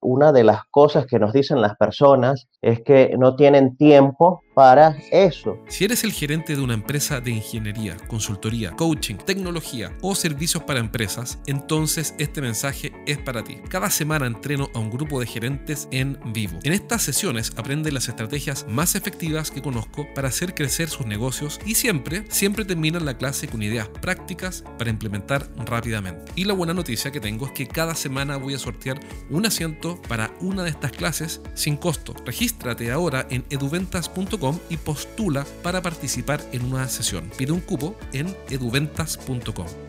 una 0.00 0.32
de 0.32 0.44
las 0.44 0.64
cosas 0.70 1.06
que 1.06 1.18
nos 1.18 1.32
dicen 1.32 1.60
las 1.60 1.76
personas 1.76 2.48
es 2.60 2.82
que 2.82 3.14
no 3.18 3.36
tienen 3.36 3.76
tiempo 3.76 4.42
para 4.54 4.96
eso. 5.12 5.58
Si 5.68 5.84
eres 5.84 6.02
el 6.02 6.12
gerente 6.12 6.56
de 6.56 6.62
una 6.62 6.74
empresa 6.74 7.20
de 7.20 7.30
ingeniería, 7.30 7.96
consultoría, 8.08 8.72
coaching, 8.72 9.16
tecnología 9.16 9.92
o 10.02 10.14
servicios 10.14 10.62
para 10.62 10.80
empresas, 10.80 11.38
entonces 11.46 12.14
este 12.18 12.40
mensaje 12.40 12.92
es 13.06 13.18
para 13.18 13.44
ti. 13.44 13.58
Cada 13.68 13.90
semana 13.90 14.26
entreno 14.36 14.70
a 14.74 14.78
un 14.78 14.90
grupo 14.90 15.20
de 15.20 15.26
gerentes 15.26 15.88
en 15.90 16.18
vivo. 16.32 16.58
En 16.62 16.72
estas 16.72 17.02
sesiones 17.02 17.52
aprende 17.56 17.92
las 17.92 18.08
estrategias 18.08 18.66
más 18.68 18.94
efectivas 18.94 19.50
que 19.50 19.62
conozco 19.62 20.06
para 20.14 20.28
hacer 20.28 20.54
crecer 20.54 20.88
sus 20.88 21.06
negocios 21.06 21.58
y 21.64 21.74
siempre, 21.74 22.24
siempre 22.28 22.64
terminan 22.64 23.04
la 23.04 23.16
clase 23.16 23.48
con 23.48 23.62
ideas 23.62 23.88
prácticas 23.88 24.62
para 24.78 24.90
implementar 24.90 25.48
rápidamente. 25.64 26.32
Y 26.34 26.44
la 26.44 26.54
buena 26.54 26.74
noticia 26.74 27.10
que 27.10 27.20
tengo 27.20 27.46
es 27.46 27.52
que 27.52 27.66
cada 27.66 27.94
semana 27.94 28.36
voy 28.36 28.54
a 28.54 28.58
sortear 28.58 29.00
un 29.30 29.46
asiento 29.46 30.00
para 30.08 30.32
una 30.40 30.62
de 30.62 30.70
estas 30.70 30.92
clases 30.92 31.40
sin 31.54 31.76
costo. 31.76 32.14
Regístrate 32.24 32.92
ahora 32.92 33.26
en 33.30 33.44
eduventas.com 33.50 34.58
y 34.68 34.76
postula 34.76 35.46
para 35.62 35.82
participar 35.82 36.42
en 36.52 36.64
una 36.64 36.88
sesión. 36.88 37.30
Pide 37.36 37.52
un 37.52 37.60
cupo 37.60 37.96
en 38.12 38.34
eduventas.com. 38.50 39.85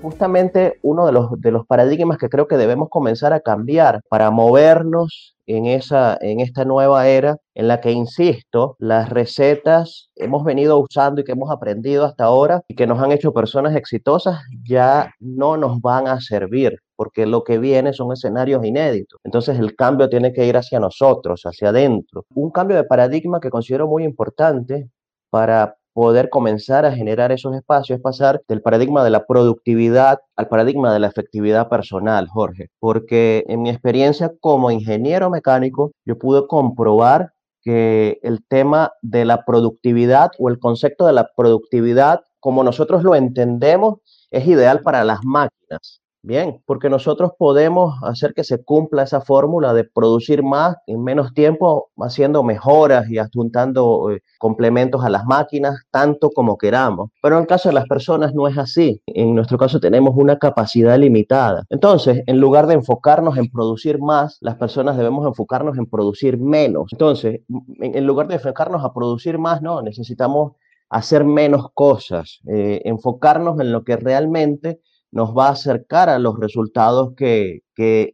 Justamente 0.00 0.78
uno 0.82 1.06
de 1.06 1.12
los, 1.12 1.40
de 1.40 1.50
los 1.50 1.66
paradigmas 1.66 2.18
que 2.18 2.28
creo 2.28 2.46
que 2.46 2.56
debemos 2.56 2.88
comenzar 2.88 3.32
a 3.32 3.40
cambiar 3.40 4.00
para 4.08 4.30
movernos 4.30 5.36
en, 5.46 5.66
esa, 5.66 6.16
en 6.20 6.40
esta 6.40 6.64
nueva 6.64 7.08
era 7.08 7.38
en 7.54 7.66
la 7.68 7.80
que, 7.80 7.90
insisto, 7.90 8.76
las 8.78 9.08
recetas 9.08 10.10
hemos 10.14 10.44
venido 10.44 10.78
usando 10.78 11.20
y 11.20 11.24
que 11.24 11.32
hemos 11.32 11.50
aprendido 11.50 12.04
hasta 12.04 12.24
ahora 12.24 12.62
y 12.68 12.76
que 12.76 12.86
nos 12.86 13.00
han 13.00 13.10
hecho 13.10 13.32
personas 13.32 13.74
exitosas 13.74 14.40
ya 14.62 15.10
no 15.18 15.56
nos 15.56 15.80
van 15.80 16.06
a 16.06 16.20
servir 16.20 16.78
porque 16.94 17.26
lo 17.26 17.44
que 17.44 17.58
viene 17.58 17.92
son 17.92 18.12
escenarios 18.12 18.64
inéditos. 18.64 19.20
Entonces 19.24 19.58
el 19.58 19.74
cambio 19.74 20.08
tiene 20.08 20.32
que 20.32 20.46
ir 20.46 20.56
hacia 20.56 20.80
nosotros, 20.80 21.42
hacia 21.44 21.70
adentro. 21.70 22.24
Un 22.34 22.50
cambio 22.50 22.76
de 22.76 22.84
paradigma 22.84 23.40
que 23.40 23.50
considero 23.50 23.86
muy 23.86 24.04
importante 24.04 24.90
para 25.30 25.77
poder 25.98 26.30
comenzar 26.30 26.86
a 26.86 26.92
generar 26.92 27.32
esos 27.32 27.56
espacios 27.56 27.96
es 27.96 28.00
pasar 28.00 28.40
del 28.46 28.62
paradigma 28.62 29.02
de 29.02 29.10
la 29.10 29.26
productividad 29.26 30.20
al 30.36 30.46
paradigma 30.46 30.92
de 30.92 31.00
la 31.00 31.08
efectividad 31.08 31.68
personal, 31.68 32.28
Jorge. 32.28 32.68
Porque 32.78 33.44
en 33.48 33.62
mi 33.62 33.70
experiencia 33.70 34.32
como 34.38 34.70
ingeniero 34.70 35.28
mecánico, 35.28 35.90
yo 36.04 36.16
pude 36.16 36.46
comprobar 36.46 37.32
que 37.64 38.20
el 38.22 38.44
tema 38.46 38.92
de 39.02 39.24
la 39.24 39.44
productividad 39.44 40.30
o 40.38 40.48
el 40.48 40.60
concepto 40.60 41.04
de 41.04 41.14
la 41.14 41.30
productividad, 41.36 42.20
como 42.38 42.62
nosotros 42.62 43.02
lo 43.02 43.16
entendemos, 43.16 43.98
es 44.30 44.46
ideal 44.46 44.82
para 44.82 45.02
las 45.02 45.24
máquinas. 45.24 46.00
Bien, 46.28 46.62
porque 46.66 46.90
nosotros 46.90 47.30
podemos 47.38 47.94
hacer 48.02 48.34
que 48.34 48.44
se 48.44 48.62
cumpla 48.62 49.04
esa 49.04 49.22
fórmula 49.22 49.72
de 49.72 49.84
producir 49.84 50.42
más 50.42 50.76
en 50.86 51.02
menos 51.02 51.32
tiempo, 51.32 51.88
haciendo 51.96 52.42
mejoras 52.42 53.08
y 53.08 53.16
adjuntando 53.16 54.10
eh, 54.10 54.20
complementos 54.38 55.02
a 55.02 55.08
las 55.08 55.24
máquinas, 55.24 55.86
tanto 55.90 56.28
como 56.28 56.58
queramos. 56.58 57.08
Pero 57.22 57.36
en 57.36 57.40
el 57.40 57.46
caso 57.46 57.70
de 57.70 57.76
las 57.76 57.86
personas 57.86 58.34
no 58.34 58.46
es 58.46 58.58
así. 58.58 59.00
En 59.06 59.34
nuestro 59.34 59.56
caso 59.56 59.80
tenemos 59.80 60.12
una 60.18 60.36
capacidad 60.36 60.98
limitada. 60.98 61.64
Entonces, 61.70 62.22
en 62.26 62.38
lugar 62.38 62.66
de 62.66 62.74
enfocarnos 62.74 63.38
en 63.38 63.50
producir 63.50 63.98
más, 63.98 64.36
las 64.42 64.56
personas 64.56 64.98
debemos 64.98 65.26
enfocarnos 65.26 65.78
en 65.78 65.86
producir 65.86 66.38
menos. 66.38 66.92
Entonces, 66.92 67.40
en, 67.80 68.06
lugar 68.06 68.28
de 68.28 68.34
enfocarnos 68.34 68.84
a 68.84 68.92
producir 68.92 69.38
más, 69.38 69.62
no, 69.62 69.80
necesitamos 69.80 70.52
hacer 70.90 71.24
menos 71.24 71.68
cosas, 71.72 72.40
eh, 72.46 72.82
enfocarnos 72.84 73.58
en 73.60 73.72
lo 73.72 73.82
que 73.82 73.96
realmente 73.96 74.80
nos 75.10 75.30
va 75.36 75.48
a 75.48 75.52
acercar 75.52 76.08
a 76.08 76.18
los 76.18 76.38
resultados 76.38 77.14
que, 77.16 77.62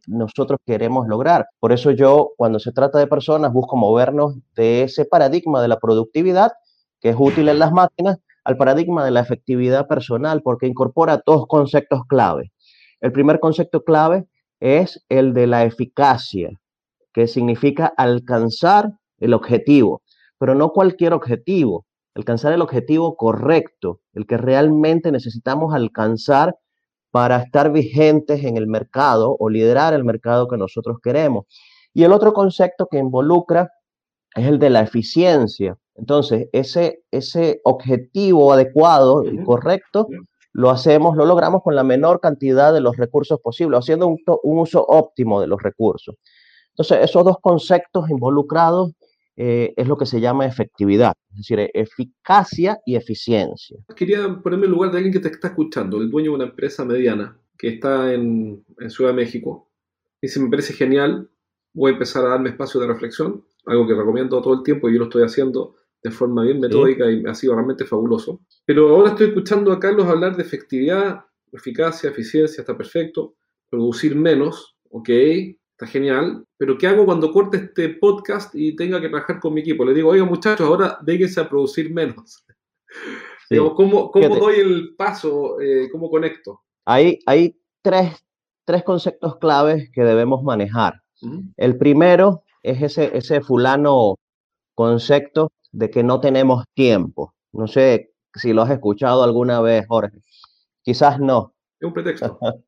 nosotros 0.07 0.59
queremos 0.65 1.07
lograr. 1.07 1.47
Por 1.59 1.71
eso 1.71 1.91
yo, 1.91 2.31
cuando 2.37 2.59
se 2.59 2.71
trata 2.71 2.99
de 2.99 3.07
personas, 3.07 3.51
busco 3.51 3.75
movernos 3.77 4.35
de 4.55 4.83
ese 4.83 5.05
paradigma 5.05 5.61
de 5.61 5.67
la 5.67 5.79
productividad, 5.79 6.51
que 7.01 7.09
es 7.09 7.15
útil 7.17 7.49
en 7.49 7.59
las 7.59 7.71
máquinas, 7.71 8.19
al 8.43 8.57
paradigma 8.57 9.03
de 9.03 9.11
la 9.11 9.21
efectividad 9.21 9.87
personal, 9.87 10.43
porque 10.43 10.67
incorpora 10.67 11.21
dos 11.25 11.47
conceptos 11.47 12.01
clave. 12.07 12.51
El 13.01 13.11
primer 13.11 13.39
concepto 13.39 13.83
clave 13.83 14.27
es 14.59 15.03
el 15.09 15.33
de 15.33 15.47
la 15.47 15.63
eficacia, 15.63 16.51
que 17.11 17.27
significa 17.27 17.91
alcanzar 17.97 18.91
el 19.17 19.33
objetivo, 19.33 20.03
pero 20.37 20.53
no 20.53 20.69
cualquier 20.69 21.13
objetivo, 21.13 21.85
alcanzar 22.13 22.53
el 22.53 22.61
objetivo 22.61 23.15
correcto, 23.15 24.01
el 24.13 24.27
que 24.27 24.37
realmente 24.37 25.11
necesitamos 25.11 25.73
alcanzar 25.73 26.55
para 27.15 27.37
estar 27.37 27.71
vigentes 27.71 28.43
en 28.43 28.57
el 28.57 28.67
mercado 28.67 29.37
o 29.39 29.47
liderar 29.47 29.93
el 29.93 30.03
mercado 30.03 30.49
que 30.49 30.57
nosotros 30.57 30.97
queremos. 31.01 31.45
Y 31.93 32.03
el 32.03 32.11
otro 32.11 32.33
concepto 32.33 32.87
que 32.91 32.97
involucra 32.97 33.71
es 34.35 34.45
el 34.45 34.59
de 34.59 34.69
la 34.69 34.81
eficiencia. 34.81 35.77
Entonces, 35.95 36.49
ese, 36.51 37.03
ese 37.11 37.61
objetivo 37.63 38.51
adecuado 38.51 39.23
y 39.23 39.41
correcto 39.45 40.09
lo 40.51 40.69
hacemos, 40.69 41.15
lo 41.15 41.25
logramos 41.25 41.63
con 41.63 41.73
la 41.73 41.85
menor 41.85 42.19
cantidad 42.19 42.73
de 42.73 42.81
los 42.81 42.97
recursos 42.97 43.39
posibles, 43.39 43.79
haciendo 43.79 44.07
un, 44.07 44.17
un 44.43 44.59
uso 44.59 44.85
óptimo 44.85 45.39
de 45.39 45.47
los 45.47 45.63
recursos. 45.63 46.15
Entonces, 46.71 46.99
esos 47.01 47.23
dos 47.23 47.37
conceptos 47.41 48.09
involucrados 48.09 48.91
eh, 49.37 49.73
es 49.75 49.87
lo 49.87 49.97
que 49.97 50.05
se 50.05 50.21
llama 50.21 50.45
efectividad, 50.45 51.13
es 51.31 51.37
decir, 51.37 51.69
eficacia 51.73 52.79
y 52.85 52.95
eficiencia. 52.95 53.77
Quería 53.95 54.39
ponerme 54.41 54.65
en 54.65 54.71
lugar 54.71 54.91
de 54.91 54.97
alguien 54.97 55.13
que 55.13 55.19
te 55.19 55.27
está 55.27 55.49
escuchando, 55.49 55.97
el 56.01 56.09
dueño 56.09 56.31
de 56.31 56.35
una 56.35 56.45
empresa 56.45 56.85
mediana 56.85 57.37
que 57.57 57.69
está 57.69 58.13
en, 58.13 58.63
Ciudad 58.89 59.11
de 59.11 59.17
México. 59.17 59.69
Dice, 60.21 60.39
me 60.39 60.49
parece 60.49 60.73
genial, 60.73 61.29
voy 61.73 61.91
a 61.91 61.93
empezar 61.93 62.25
a 62.25 62.29
darme 62.29 62.49
espacio 62.49 62.79
de 62.79 62.87
reflexión, 62.87 63.43
algo 63.65 63.87
que 63.87 63.93
recomiendo 63.93 64.41
todo 64.41 64.53
el 64.53 64.63
tiempo 64.63 64.89
y 64.89 64.93
yo 64.93 64.99
lo 64.99 65.05
estoy 65.05 65.23
haciendo 65.23 65.75
de 66.01 66.11
forma 66.11 66.43
bien 66.43 66.59
metódica 66.59 67.09
y 67.09 67.23
ha 67.25 67.33
sido 67.33 67.55
realmente 67.55 67.83
fabuloso. 67.83 68.41
Pero 68.65 68.89
ahora 68.89 69.09
estoy 69.09 69.27
escuchando 69.27 69.71
a 69.71 69.79
Carlos 69.79 70.05
hablar 70.05 70.37
de 70.37 70.43
efectividad, 70.43 71.25
eficacia, 71.51 72.09
eficiencia, 72.09 72.61
está 72.61 72.77
perfecto, 72.77 73.35
producir 73.69 74.15
menos, 74.15 74.77
ok, 74.91 75.09
está 75.77 75.87
genial, 75.87 76.45
pero 76.57 76.77
¿qué 76.77 76.87
hago 76.87 77.05
cuando 77.05 77.33
corte 77.33 77.57
este 77.57 77.89
podcast 77.89 78.55
y 78.55 78.75
tenga 78.77 79.01
que 79.01 79.09
trabajar 79.09 79.41
con 79.41 79.53
mi 79.53 79.59
equipo? 79.59 79.83
Le 79.83 79.93
digo, 79.93 80.09
oiga 80.09 80.23
muchachos, 80.23 80.65
ahora 80.65 80.97
déjense 81.01 81.41
a 81.41 81.49
producir 81.49 81.93
menos. 81.93 82.45
¿Cómo, 83.75 84.11
doy 84.13 84.55
el 84.55 84.95
paso? 84.95 85.59
Eh, 85.59 85.89
¿Cómo 85.91 86.09
conecto? 86.09 86.61
Hay, 86.85 87.19
hay 87.25 87.59
tres, 87.81 88.25
tres, 88.63 88.83
conceptos 88.83 89.37
claves 89.37 89.89
que 89.91 90.03
debemos 90.03 90.43
manejar. 90.43 91.01
El 91.57 91.77
primero 91.77 92.43
es 92.63 92.81
ese, 92.81 93.15
ese 93.17 93.41
fulano 93.41 94.15
concepto 94.75 95.51
de 95.71 95.89
que 95.89 96.03
no 96.03 96.21
tenemos 96.21 96.63
tiempo. 96.73 97.33
No 97.51 97.67
sé 97.67 98.13
si 98.33 98.53
lo 98.53 98.61
has 98.61 98.71
escuchado 98.71 99.23
alguna 99.23 99.59
vez, 99.59 99.85
Jorge. 99.87 100.19
Quizás 100.83 101.19
no. 101.19 101.53
Es 101.79 101.87
un 101.87 101.93
pretexto. 101.93 102.39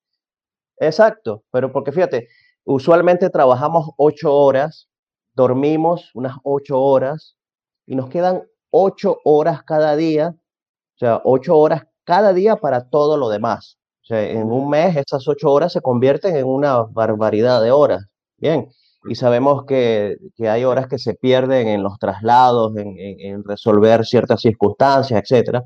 Exacto, 0.79 1.43
pero 1.51 1.71
porque 1.71 1.91
fíjate, 1.91 2.27
Usualmente 2.69 3.29
trabajamos 3.29 3.91
ocho 3.95 4.35
horas, 4.35 4.89
dormimos 5.33 6.11
unas 6.13 6.35
ocho 6.43 6.77
horas 6.81 7.37
y 7.85 7.95
nos 7.95 8.09
quedan 8.09 8.43
ocho 8.71 9.19
horas 9.23 9.63
cada 9.63 9.95
día, 9.95 10.35
o 10.35 10.97
sea, 10.97 11.21
ocho 11.23 11.57
horas 11.57 11.83
cada 12.03 12.33
día 12.33 12.57
para 12.57 12.89
todo 12.89 13.15
lo 13.15 13.29
demás. 13.29 13.77
O 14.03 14.07
sea, 14.07 14.21
en 14.21 14.51
un 14.51 14.69
mes 14.69 14.97
esas 14.97 15.25
ocho 15.29 15.49
horas 15.49 15.71
se 15.71 15.79
convierten 15.79 16.35
en 16.35 16.45
una 16.45 16.81
barbaridad 16.83 17.61
de 17.61 17.71
horas. 17.71 18.03
Bien, 18.35 18.67
y 19.05 19.15
sabemos 19.15 19.63
que, 19.63 20.17
hay 20.39 20.65
horas 20.65 20.87
que 20.87 20.97
se 20.97 21.13
pierden 21.13 21.69
en 21.69 21.83
los 21.83 21.97
traslados, 21.97 22.73
en, 22.75 23.45
resolver 23.45 24.05
ciertas 24.05 24.41
circunstancias, 24.41 25.21
etcétera. 25.23 25.63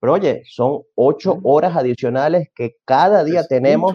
Pero 0.00 0.14
oye, 0.14 0.42
son 0.46 0.80
ocho 0.96 1.38
horas 1.44 1.76
adicionales 1.76 2.48
que 2.56 2.72
cada 2.84 3.22
día 3.22 3.46
tenemos 3.46 3.94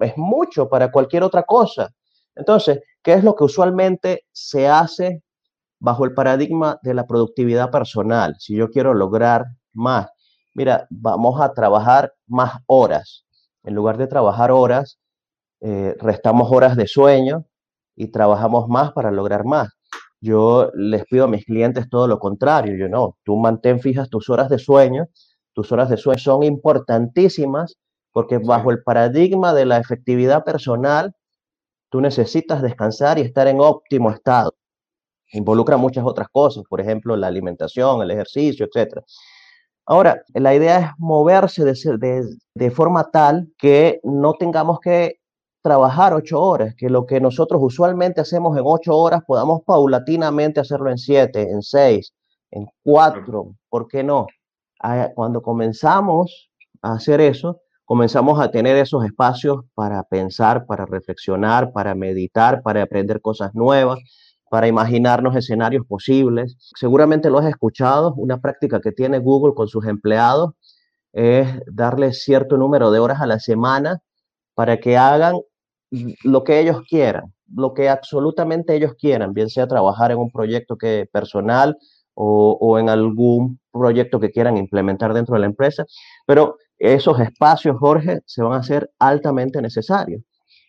es 0.00 0.16
mucho 0.16 0.68
para 0.68 0.90
cualquier 0.90 1.22
otra 1.22 1.42
cosa. 1.42 1.90
Entonces, 2.34 2.80
¿qué 3.02 3.14
es 3.14 3.24
lo 3.24 3.34
que 3.34 3.44
usualmente 3.44 4.24
se 4.32 4.68
hace 4.68 5.22
bajo 5.78 6.04
el 6.04 6.14
paradigma 6.14 6.78
de 6.82 6.94
la 6.94 7.06
productividad 7.06 7.70
personal? 7.70 8.36
Si 8.38 8.54
yo 8.54 8.70
quiero 8.70 8.94
lograr 8.94 9.46
más, 9.72 10.08
mira, 10.54 10.86
vamos 10.90 11.40
a 11.40 11.52
trabajar 11.52 12.12
más 12.26 12.60
horas. 12.66 13.24
En 13.64 13.74
lugar 13.74 13.96
de 13.96 14.06
trabajar 14.06 14.50
horas, 14.50 14.98
eh, 15.60 15.94
restamos 15.98 16.50
horas 16.52 16.76
de 16.76 16.86
sueño 16.86 17.46
y 17.96 18.08
trabajamos 18.08 18.68
más 18.68 18.92
para 18.92 19.10
lograr 19.10 19.44
más. 19.44 19.70
Yo 20.20 20.70
les 20.74 21.04
pido 21.06 21.24
a 21.24 21.28
mis 21.28 21.44
clientes 21.44 21.88
todo 21.88 22.06
lo 22.06 22.18
contrario. 22.18 22.76
Yo 22.78 22.88
no, 22.88 23.16
tú 23.24 23.36
mantén 23.36 23.80
fijas 23.80 24.08
tus 24.10 24.28
horas 24.30 24.48
de 24.48 24.58
sueño. 24.58 25.06
Tus 25.52 25.72
horas 25.72 25.88
de 25.88 25.96
sueño 25.96 26.18
son 26.18 26.42
importantísimas 26.42 27.76
porque 28.16 28.38
bajo 28.38 28.70
el 28.70 28.82
paradigma 28.82 29.52
de 29.52 29.66
la 29.66 29.76
efectividad 29.76 30.42
personal, 30.42 31.14
tú 31.90 32.00
necesitas 32.00 32.62
descansar 32.62 33.18
y 33.18 33.20
estar 33.20 33.46
en 33.46 33.60
óptimo 33.60 34.10
estado. 34.10 34.54
involucra 35.32 35.76
muchas 35.76 36.02
otras 36.02 36.28
cosas, 36.32 36.64
por 36.66 36.80
ejemplo, 36.80 37.14
la 37.14 37.26
alimentación, 37.26 38.00
el 38.00 38.10
ejercicio, 38.10 38.64
etc. 38.64 39.02
Ahora, 39.84 40.22
la 40.32 40.54
idea 40.54 40.78
es 40.78 40.86
moverse 40.96 41.62
de, 41.62 42.24
de 42.54 42.70
forma 42.70 43.10
tal 43.10 43.52
que 43.58 44.00
no 44.02 44.32
tengamos 44.32 44.80
que 44.80 45.20
trabajar 45.60 46.14
ocho 46.14 46.40
horas, 46.40 46.74
que 46.74 46.88
lo 46.88 47.04
que 47.04 47.20
nosotros 47.20 47.60
usualmente 47.62 48.22
hacemos 48.22 48.56
en 48.56 48.62
ocho 48.64 48.96
horas 48.96 49.20
podamos 49.26 49.60
paulatinamente 49.66 50.58
hacerlo 50.58 50.88
en 50.90 50.96
siete, 50.96 51.42
en 51.42 51.60
seis, 51.60 52.14
en 52.50 52.66
cuatro, 52.82 53.56
¿por 53.68 53.86
qué 53.86 54.02
no? 54.02 54.26
Ah, 54.80 55.10
cuando 55.14 55.42
comenzamos 55.42 56.48
a 56.80 56.94
hacer 56.94 57.20
eso, 57.20 57.60
comenzamos 57.86 58.40
a 58.40 58.50
tener 58.50 58.76
esos 58.76 59.04
espacios 59.04 59.64
para 59.74 60.02
pensar, 60.02 60.66
para 60.66 60.84
reflexionar, 60.84 61.72
para 61.72 61.94
meditar, 61.94 62.62
para 62.62 62.82
aprender 62.82 63.20
cosas 63.20 63.54
nuevas, 63.54 64.00
para 64.50 64.66
imaginarnos 64.66 65.36
escenarios 65.36 65.86
posibles. 65.86 66.56
Seguramente 66.74 67.30
lo 67.30 67.38
has 67.38 67.46
escuchado, 67.46 68.12
una 68.16 68.40
práctica 68.40 68.80
que 68.80 68.92
tiene 68.92 69.20
Google 69.20 69.54
con 69.54 69.68
sus 69.68 69.86
empleados 69.86 70.50
es 71.12 71.48
darles 71.66 72.22
cierto 72.24 72.58
número 72.58 72.90
de 72.90 72.98
horas 72.98 73.20
a 73.20 73.26
la 73.26 73.38
semana 73.38 74.00
para 74.54 74.78
que 74.78 74.98
hagan 74.98 75.36
lo 76.24 76.42
que 76.42 76.58
ellos 76.58 76.82
quieran, 76.88 77.32
lo 77.54 77.72
que 77.72 77.88
absolutamente 77.88 78.74
ellos 78.74 78.94
quieran, 78.98 79.32
bien 79.32 79.48
sea 79.48 79.68
trabajar 79.68 80.10
en 80.10 80.18
un 80.18 80.30
proyecto 80.30 80.76
que 80.76 81.08
personal 81.10 81.78
o, 82.14 82.58
o 82.60 82.78
en 82.78 82.88
algún 82.88 83.60
proyecto 83.72 84.18
que 84.18 84.30
quieran 84.30 84.56
implementar 84.56 85.14
dentro 85.14 85.34
de 85.34 85.40
la 85.40 85.46
empresa, 85.46 85.84
pero 86.26 86.56
esos 86.78 87.20
espacios, 87.20 87.76
Jorge, 87.78 88.20
se 88.26 88.42
van 88.42 88.54
a 88.54 88.58
hacer 88.58 88.90
altamente 88.98 89.60
necesarios. 89.62 90.22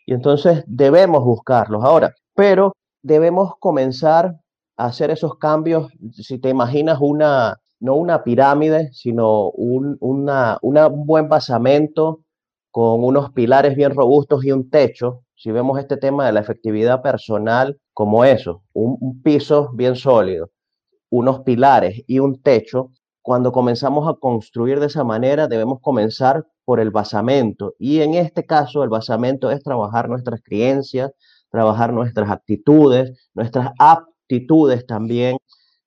Y 0.05 0.13
entonces 0.13 0.63
debemos 0.67 1.23
buscarlos 1.23 1.83
ahora, 1.83 2.13
pero 2.33 2.73
debemos 3.01 3.53
comenzar 3.59 4.39
a 4.77 4.85
hacer 4.85 5.11
esos 5.11 5.37
cambios. 5.37 5.91
Si 6.13 6.39
te 6.39 6.49
imaginas 6.49 6.99
una, 7.01 7.57
no 7.79 7.95
una 7.95 8.23
pirámide, 8.23 8.91
sino 8.93 9.49
un, 9.49 9.97
una, 9.99 10.59
un 10.61 11.05
buen 11.05 11.27
basamento 11.27 12.21
con 12.71 13.03
unos 13.03 13.31
pilares 13.31 13.75
bien 13.75 13.93
robustos 13.93 14.45
y 14.45 14.51
un 14.51 14.69
techo, 14.69 15.23
si 15.35 15.51
vemos 15.51 15.79
este 15.79 15.97
tema 15.97 16.25
de 16.25 16.31
la 16.31 16.39
efectividad 16.39 17.01
personal 17.01 17.77
como 17.93 18.23
eso, 18.23 18.63
un 18.73 19.21
piso 19.23 19.71
bien 19.73 19.95
sólido, 19.95 20.51
unos 21.09 21.41
pilares 21.41 22.03
y 22.07 22.19
un 22.19 22.41
techo, 22.41 22.91
cuando 23.27 23.51
comenzamos 23.51 24.07
a 24.07 24.13
construir 24.13 24.79
de 24.79 24.85
esa 24.85 25.03
manera, 25.03 25.49
debemos 25.49 25.81
comenzar 25.81 26.47
por 26.63 26.79
el 26.79 26.91
basamento. 26.91 27.75
Y 27.77 27.99
en 27.99 28.13
este 28.13 28.45
caso, 28.45 28.83
el 28.83 28.89
basamento 28.89 29.51
es 29.51 29.61
trabajar 29.61 30.07
nuestras 30.07 30.41
creencias, 30.41 31.11
trabajar 31.51 31.91
nuestras 31.91 32.31
actitudes, 32.31 33.29
nuestras 33.33 33.71
aptitudes 33.79 34.85
también, 34.85 35.35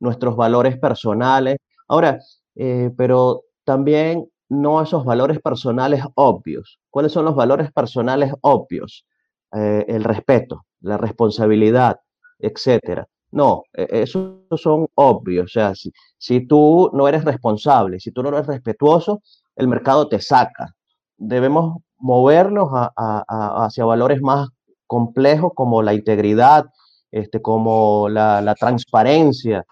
nuestros 0.01 0.37
valores 0.37 0.79
personales. 0.79 1.57
Ahora, 1.89 2.19
eh, 2.57 2.91
pero 2.99 3.45
también 3.65 4.29
no 4.51 4.83
esos 4.83 5.07
valores 5.07 5.41
personales 5.41 6.05
obvios. 6.17 6.79
¿Cuáles 6.91 7.11
son 7.11 7.25
los 7.25 7.35
valores 7.35 7.73
personales 7.73 8.35
obvios? 8.43 9.07
Eh, 9.55 9.87
el 9.89 10.05
respeto, 10.05 10.67
la 10.83 10.99
responsabilidad, 10.99 12.01
etcétera. 12.39 13.07
No, 13.33 13.65
e, 13.73 14.03
esos 14.03 14.41
son 14.57 14.87
obvios. 14.95 15.45
O 15.47 15.49
sea, 15.49 15.73
si, 15.75 16.47
tú 16.47 16.91
no 16.93 17.09
eres 17.09 17.25
responsable, 17.25 18.01
si 18.01 18.11
tú 18.13 18.23
no 18.23 18.31
eres 18.31 18.47
respetuoso, 18.47 19.23
el 19.57 19.69
mercado 19.69 20.09
te 20.09 20.21
saca. 20.21 20.75
Debemos 21.17 21.79
movernos 21.99 22.71
hacia 22.97 23.85
valores 23.85 24.23
más 24.23 24.49
complejos 24.87 25.53
como 25.55 25.83
la 25.83 25.95
integridad, 25.95 26.67
este, 27.11 27.43
como 27.43 28.09
la, 28.09 28.41
la 28.41 28.55
transparencia. 28.55 29.65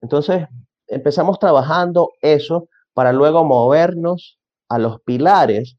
Entonces, 0.00 0.46
empezamos 0.86 1.38
trabajando 1.38 2.10
eso 2.22 2.68
para 2.94 3.12
luego 3.12 3.44
movernos 3.44 4.38
a 4.68 4.78
los 4.78 5.00
pilares 5.02 5.76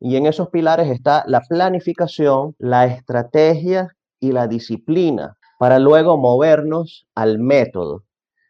y 0.00 0.16
en 0.16 0.26
esos 0.26 0.48
pilares 0.50 0.90
está 0.90 1.24
la 1.26 1.40
planificación, 1.40 2.54
la 2.58 2.86
estrategia 2.86 3.88
y 4.20 4.32
la 4.32 4.46
disciplina 4.46 5.36
para 5.58 5.78
luego 5.78 6.16
movernos 6.16 7.06
al 7.14 7.38
método. 7.38 8.04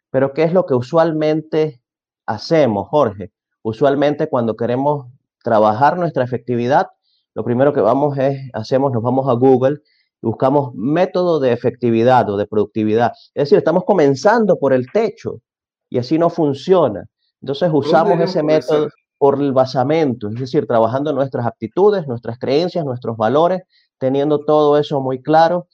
Pero 0.09 0.33
¿qué 0.33 0.43
es 0.43 0.53
lo 0.53 0.65
que 0.65 0.73
usualmente 0.73 1.81
hacemos, 2.25 2.87
Jorge? 2.89 3.31
Usualmente 3.61 4.27
cuando 4.27 4.55
queremos 4.55 5.07
trabajar 5.43 5.97
nuestra 5.97 6.23
efectividad, 6.23 6.87
lo 7.33 7.43
primero 7.43 7.73
que 7.73 7.81
vamos 7.81 8.17
es, 8.17 8.49
hacemos, 8.53 8.91
nos 8.91 9.03
vamos 9.03 9.29
a 9.29 9.33
Google 9.33 9.77
y 10.21 10.27
buscamos 10.27 10.73
método 10.73 11.39
de 11.39 11.51
efectividad 11.51 12.29
o 12.29 12.37
de 12.37 12.47
productividad. 12.47 13.11
Es 13.33 13.43
decir, 13.43 13.59
estamos 13.59 13.83
comenzando 13.85 14.57
por 14.57 14.73
el 14.73 14.87
techo 14.91 15.41
y 15.89 15.99
así 15.99 16.17
no 16.17 16.29
funciona. 16.29 17.05
Entonces 17.41 17.69
usamos 17.71 18.19
ese 18.19 18.41
método 18.41 18.89
por 19.17 19.39
el 19.39 19.51
basamento, 19.51 20.29
es 20.29 20.39
decir, 20.39 20.67
trabajando 20.67 21.13
nuestras 21.13 21.45
actitudes, 21.45 22.07
nuestras 22.07 22.37
creencias, 22.39 22.85
nuestros 22.85 23.17
valores, 23.17 23.61
teniendo 23.97 24.43
todo 24.43 24.77
eso 24.77 25.01
muy 25.01 25.21
claro 25.21 25.67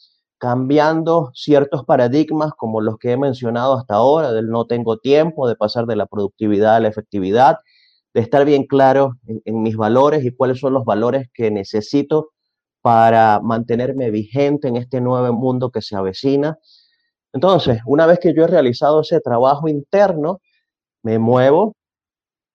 cambiando 0.44 1.32
ciertos 1.34 1.86
paradigmas 1.86 2.52
como 2.58 2.82
los 2.82 2.98
que 2.98 3.14
he 3.14 3.18
mencionado 3.18 3.78
hasta 3.78 3.96
ahora, 3.96 4.34
del 4.34 4.50
no 4.50 4.66
tengo 4.68 4.98
tiempo, 4.98 5.48
de 5.48 5.56
pasar 5.56 5.86
de 5.86 5.96
la 5.96 6.06
productividad 6.06 6.76
a 6.76 6.80
la 6.82 6.90
efectividad, 6.90 7.60
de 8.14 8.20
estar 8.20 8.44
bien 8.44 8.66
claro 8.66 9.14
en, 9.26 9.62
mis 9.62 9.78
valores 9.78 10.26
y 10.26 10.36
cuáles 10.36 10.60
son 10.60 10.74
los 10.74 10.84
valores 10.84 11.30
que 11.34 11.50
necesito 11.50 12.32
para 12.82 13.40
mantenerme 13.42 14.12
vigente 14.12 14.68
en 14.68 14.76
este 14.76 15.00
nuevo 15.00 15.32
mundo 15.32 15.72
que 15.72 15.82
se 15.82 15.96
avecina. 15.96 16.58
Entonces, 17.32 17.80
una 17.86 18.06
vez 18.06 18.20
que 18.20 18.34
yo 18.34 18.44
he 18.44 18.48
realizado 18.48 19.00
ese 19.00 19.22
trabajo 19.22 19.70
interno, 19.70 20.42
me 21.04 21.20
muevo 21.20 21.78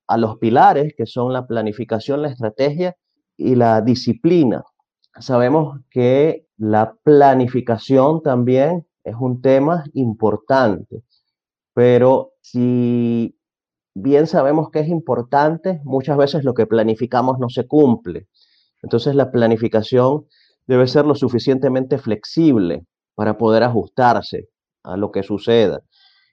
a 0.08 0.18
los 0.18 0.36
pilares 0.36 0.92
que 0.94 1.06
son 1.06 1.32
la 1.32 1.46
planificación, 1.46 2.20
la 2.20 2.28
estrategia 2.28 2.96
y 3.38 3.54
la 3.54 3.80
disciplina. 3.80 4.62
Sabemos 5.18 5.80
que 5.90 6.46
la 6.56 6.94
planificación 7.02 8.22
también 8.22 8.86
es 9.04 9.14
un 9.18 9.40
tema 9.40 9.84
importante, 9.94 11.02
pero 11.74 12.32
si 12.40 13.36
bien 13.94 14.26
sabemos 14.26 14.70
que 14.70 14.80
es 14.80 14.88
importante, 14.88 15.80
muchas 15.84 16.16
veces 16.16 16.44
lo 16.44 16.54
que 16.54 16.66
planificamos 16.66 17.38
no 17.38 17.48
se 17.48 17.66
cumple. 17.66 18.28
Entonces 18.82 19.14
la 19.14 19.30
planificación 19.30 20.26
debe 20.66 20.86
ser 20.86 21.06
lo 21.06 21.14
suficientemente 21.14 21.98
flexible 21.98 22.84
para 23.14 23.38
poder 23.38 23.64
ajustarse 23.64 24.48
a 24.84 24.96
lo 24.96 25.10
que 25.10 25.22
suceda. 25.22 25.80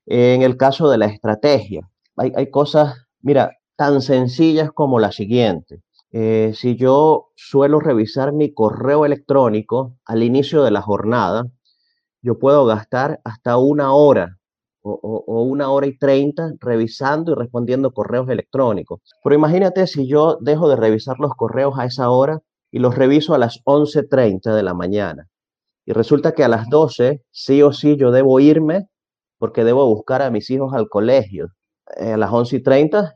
En 0.06 0.44
el 0.44 0.58
caso 0.58 0.90
de 0.90 1.00
la 1.00 1.08
estrategia, 1.08 1.90
hay, 2.16 2.50
cosas, 2.52 2.96
mira, 3.22 3.52
tan 3.76 4.02
sencillas 4.02 4.72
como 4.72 5.00
la 5.00 5.12
siguiente. 5.12 5.82
Eh, 6.18 6.54
si 6.56 6.78
yo 6.78 7.34
suelo 7.36 7.82
revisar 7.82 8.32
mi 8.32 8.54
correo 8.54 9.06
electrónico 9.06 9.98
al 10.06 10.24
inicio 10.24 10.64
de 10.64 10.72
la 10.72 10.82
jornada, 10.82 11.44
yo 12.22 12.40
puedo 12.40 12.66
gastar 12.66 13.20
hasta 13.26 13.58
una 13.58 13.94
hora 13.94 14.38
o, 14.82 15.44
una 15.44 15.70
hora 15.70 15.88
y 15.88 15.98
treinta 15.98 16.54
revisando 16.62 17.34
y 17.34 17.36
respondiendo 17.36 17.92
correos 17.92 18.30
electrónicos. 18.30 19.02
Pero 19.26 19.36
imagínate 19.36 19.88
si 19.88 20.08
yo 20.08 20.38
dejo 20.40 20.70
de 20.70 20.78
revisar 20.78 21.20
los 21.20 21.34
correos 21.34 21.78
a 21.78 21.84
esa 21.84 22.10
hora 22.10 22.40
y 22.72 22.80
los 22.80 22.96
reviso 22.96 23.34
a 23.34 23.38
las 23.38 23.62
11.30 23.66 24.56
de 24.56 24.64
la 24.64 24.74
mañana. 24.74 25.28
Y 25.86 25.92
resulta 25.92 26.32
que 26.32 26.46
a 26.46 26.48
las 26.48 26.70
12, 26.70 27.26
sí 27.32 27.62
o 27.62 27.74
sí, 27.74 27.98
yo 27.98 28.12
debo 28.12 28.40
irme 28.40 28.88
porque 29.38 29.66
debo 29.66 29.86
buscar 29.94 30.22
a 30.22 30.32
mis 30.32 30.50
hijos 30.50 30.74
al 30.74 30.88
colegio. 30.88 31.50
Eh, 31.98 32.14
a 32.14 32.18
las 32.18 32.32
11.30 32.32 33.16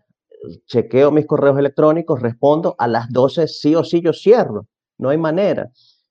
chequeo 0.65 1.11
mis 1.11 1.25
correos 1.25 1.57
electrónicos, 1.57 2.21
respondo, 2.21 2.75
a 2.77 2.87
las 2.87 3.09
12 3.09 3.47
sí 3.47 3.75
o 3.75 3.83
sí 3.83 4.01
yo 4.01 4.13
cierro, 4.13 4.67
no 4.97 5.09
hay 5.09 5.17
manera. 5.17 5.69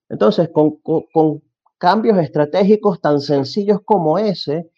Entonces, 0.09 0.51
con, 0.53 1.43
cambios 1.79 2.19
estratégicos 2.19 3.01
tan 3.01 3.21
sencillos 3.21 3.81
como 3.85 4.19
ese, 4.19 4.69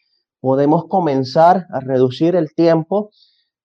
podemos 0.40 0.86
comenzar 0.86 1.66
a 1.70 1.80
reducir 1.80 2.36
el 2.36 2.54
tiempo 2.54 3.10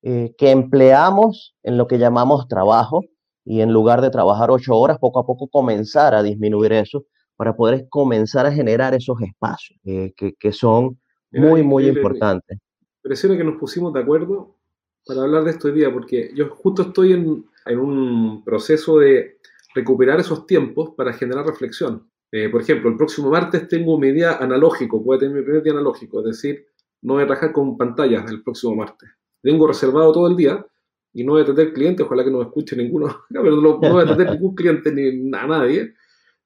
eh, 0.01 0.33
que 0.37 0.51
empleamos 0.51 1.55
en 1.63 1.77
lo 1.77 1.87
que 1.87 1.97
llamamos 1.97 2.47
trabajo 2.47 3.01
y 3.43 3.61
en 3.61 3.73
lugar 3.73 4.01
de 4.01 4.09
trabajar 4.09 4.51
ocho 4.51 4.75
horas, 4.75 4.97
poco 4.99 5.19
a 5.19 5.25
poco 5.25 5.47
comenzar 5.47 6.15
a 6.15 6.23
disminuir 6.23 6.73
eso 6.73 7.05
para 7.35 7.55
poder 7.55 7.87
comenzar 7.89 8.45
a 8.45 8.51
generar 8.51 8.93
esos 8.93 9.21
espacios 9.21 9.79
eh, 9.83 10.13
que, 10.15 10.51
son 10.51 10.99
muy, 11.31 11.61
muy 11.61 11.87
importantes. 11.87 12.57
Pareciera 13.03 13.35
que 13.35 13.43
nos 13.43 13.59
pusimos 13.59 13.93
de 13.93 13.99
acuerdo 13.99 14.55
para 15.05 15.21
hablar 15.21 15.43
de 15.43 15.51
esto 15.51 15.67
hoy 15.67 15.75
día, 15.75 15.91
porque 15.93 16.31
yo 16.33 16.49
justo 16.49 16.83
estoy 16.83 17.13
en, 17.13 17.45
un 17.77 18.43
proceso 18.43 18.99
de 18.99 19.37
recuperar 19.73 20.19
esos 20.19 20.45
tiempos 20.45 20.91
para 20.95 21.13
generar 21.13 21.45
reflexión. 21.45 22.09
Eh, 22.31 22.49
por 22.49 22.61
ejemplo, 22.61 22.89
el 22.89 22.97
próximo 22.97 23.29
martes 23.29 23.67
tengo 23.67 23.97
mi 23.99 24.11
día 24.11 24.37
analógico, 24.37 24.99
voy 24.99 25.17
tener 25.17 25.35
mi 25.35 25.41
primer 25.43 25.63
día 25.63 25.73
analógico, 25.73 26.19
es 26.19 26.25
decir, 26.25 26.67
no 27.01 27.13
voy 27.13 27.23
a 27.23 27.27
trabajar 27.27 27.51
con 27.51 27.77
pantallas 27.77 28.29
el 28.29 28.43
próximo 28.43 28.75
martes. 28.75 29.09
Tengo 29.41 29.67
reservado 29.67 30.11
todo 30.11 30.27
el 30.27 30.35
día 30.35 30.65
y 31.13 31.23
no 31.23 31.33
voy 31.33 31.41
a 31.41 31.43
atender 31.43 31.73
clientes, 31.73 32.05
ojalá 32.05 32.23
que 32.23 32.31
no 32.31 32.39
me 32.39 32.45
escuche 32.45 32.75
ninguno, 32.75 33.25
pero 33.29 33.61
no, 33.61 33.77
voy 33.77 34.01
a 34.01 34.03
atender 34.03 34.31
ningún 34.31 34.55
cliente 34.55 34.91
ni 34.91 35.35
a 35.35 35.47
nadie. 35.47 35.93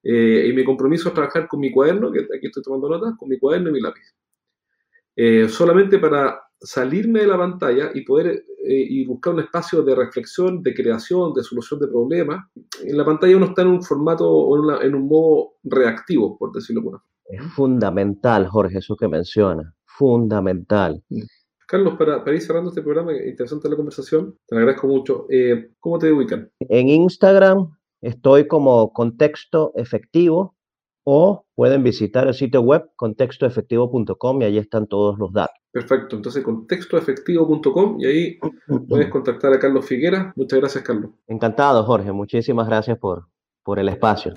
Eh, 0.03 0.47
y 0.49 0.53
mi 0.53 0.63
compromiso 0.63 1.09
es 1.09 1.15
trabajar 1.15 1.47
con 1.47 1.59
mi 1.59 1.71
cuaderno, 1.71 2.11
que 2.11 2.19
aquí 2.19 2.47
estoy 2.47 2.63
tomando 2.63 2.87
notas, 2.89 3.15
con 3.17 3.27
mi 3.27 3.37
cuaderno 3.37 3.69
y 3.69 3.73
mi 3.73 3.81
lápiz. 3.81 4.15
eh, 5.15 5.49
solamente 5.49 5.99
para 5.99 6.48
salirme 6.61 7.21
de 7.21 7.27
la 7.27 7.37
pantalla 7.37 7.91
y 7.93 8.01
poder 8.01 8.45
eh, 8.63 8.85
y 8.89 9.05
buscar 9.05 9.33
un 9.33 9.39
espacio 9.41 9.81
de 9.83 9.95
reflexión, 9.95 10.61
de 10.61 10.73
creación, 10.73 11.33
de 11.33 11.43
solución 11.43 11.79
de 11.79 11.87
problemas. 11.87 12.45
En 12.83 12.97
la 12.97 13.05
pantalla 13.05 13.37
uno 13.37 13.47
está 13.47 13.61
en 13.61 13.69
un 13.69 13.83
formato 13.83 14.29
o 14.29 14.81
en, 14.81 14.95
un 14.95 15.07
modo 15.07 15.53
reactivo, 15.63 16.37
por 16.37 16.51
decirlo 16.51 16.83
por 16.83 17.01
Es 17.25 17.41
fundamental, 17.53 18.47
Jorge, 18.47 18.79
eso 18.79 18.95
que 18.95 19.07
menciona. 19.07 19.73
Fundamental. 19.85 21.01
Mm. 21.09 21.21
Carlos, 21.67 21.95
para, 21.97 22.23
para, 22.23 22.35
ir 22.35 22.41
cerrando 22.41 22.69
este 22.69 22.81
programa, 22.81 23.13
interesante 23.13 23.69
la 23.69 23.75
conversación, 23.75 24.35
te 24.47 24.55
agradezco 24.55 24.87
mucho. 24.87 25.27
Eh, 25.29 25.71
¿Cómo 25.79 25.99
te 25.99 26.11
ubican? 26.11 26.51
En 26.59 26.87
Instagram 26.87 27.69
estoy 28.01 28.47
como 28.47 28.91
contexto 28.91 29.71
efectivo 29.75 30.55
o 31.11 31.43
pueden 31.55 31.81
visitar 31.81 32.27
el 32.27 32.35
sitio 32.35 32.61
web 32.61 32.91
contextoefectivo.com 32.95 34.41
y 34.43 34.45
ahí 34.45 34.57
están 34.59 34.85
todos 34.85 35.17
los 35.17 35.33
datos. 35.33 35.55
Perfecto, 35.71 36.15
entonces 36.15 36.43
contextoefectivo.com 36.43 37.99
y 37.99 38.05
ahí 38.05 38.39
puedes 38.87 39.09
contactar 39.09 39.53
a 39.53 39.59
Carlos 39.59 39.87
Figuera. 39.87 40.31
Muchas 40.35 40.59
gracias, 40.59 40.83
Carlos. 40.83 41.09
Encantado, 41.27 41.83
Jorge. 41.83 42.11
Muchísimas 42.11 42.67
gracias 42.67 42.99
por, 42.99 43.25
por 43.63 43.79
el 43.79 43.89
espacio. 43.89 44.35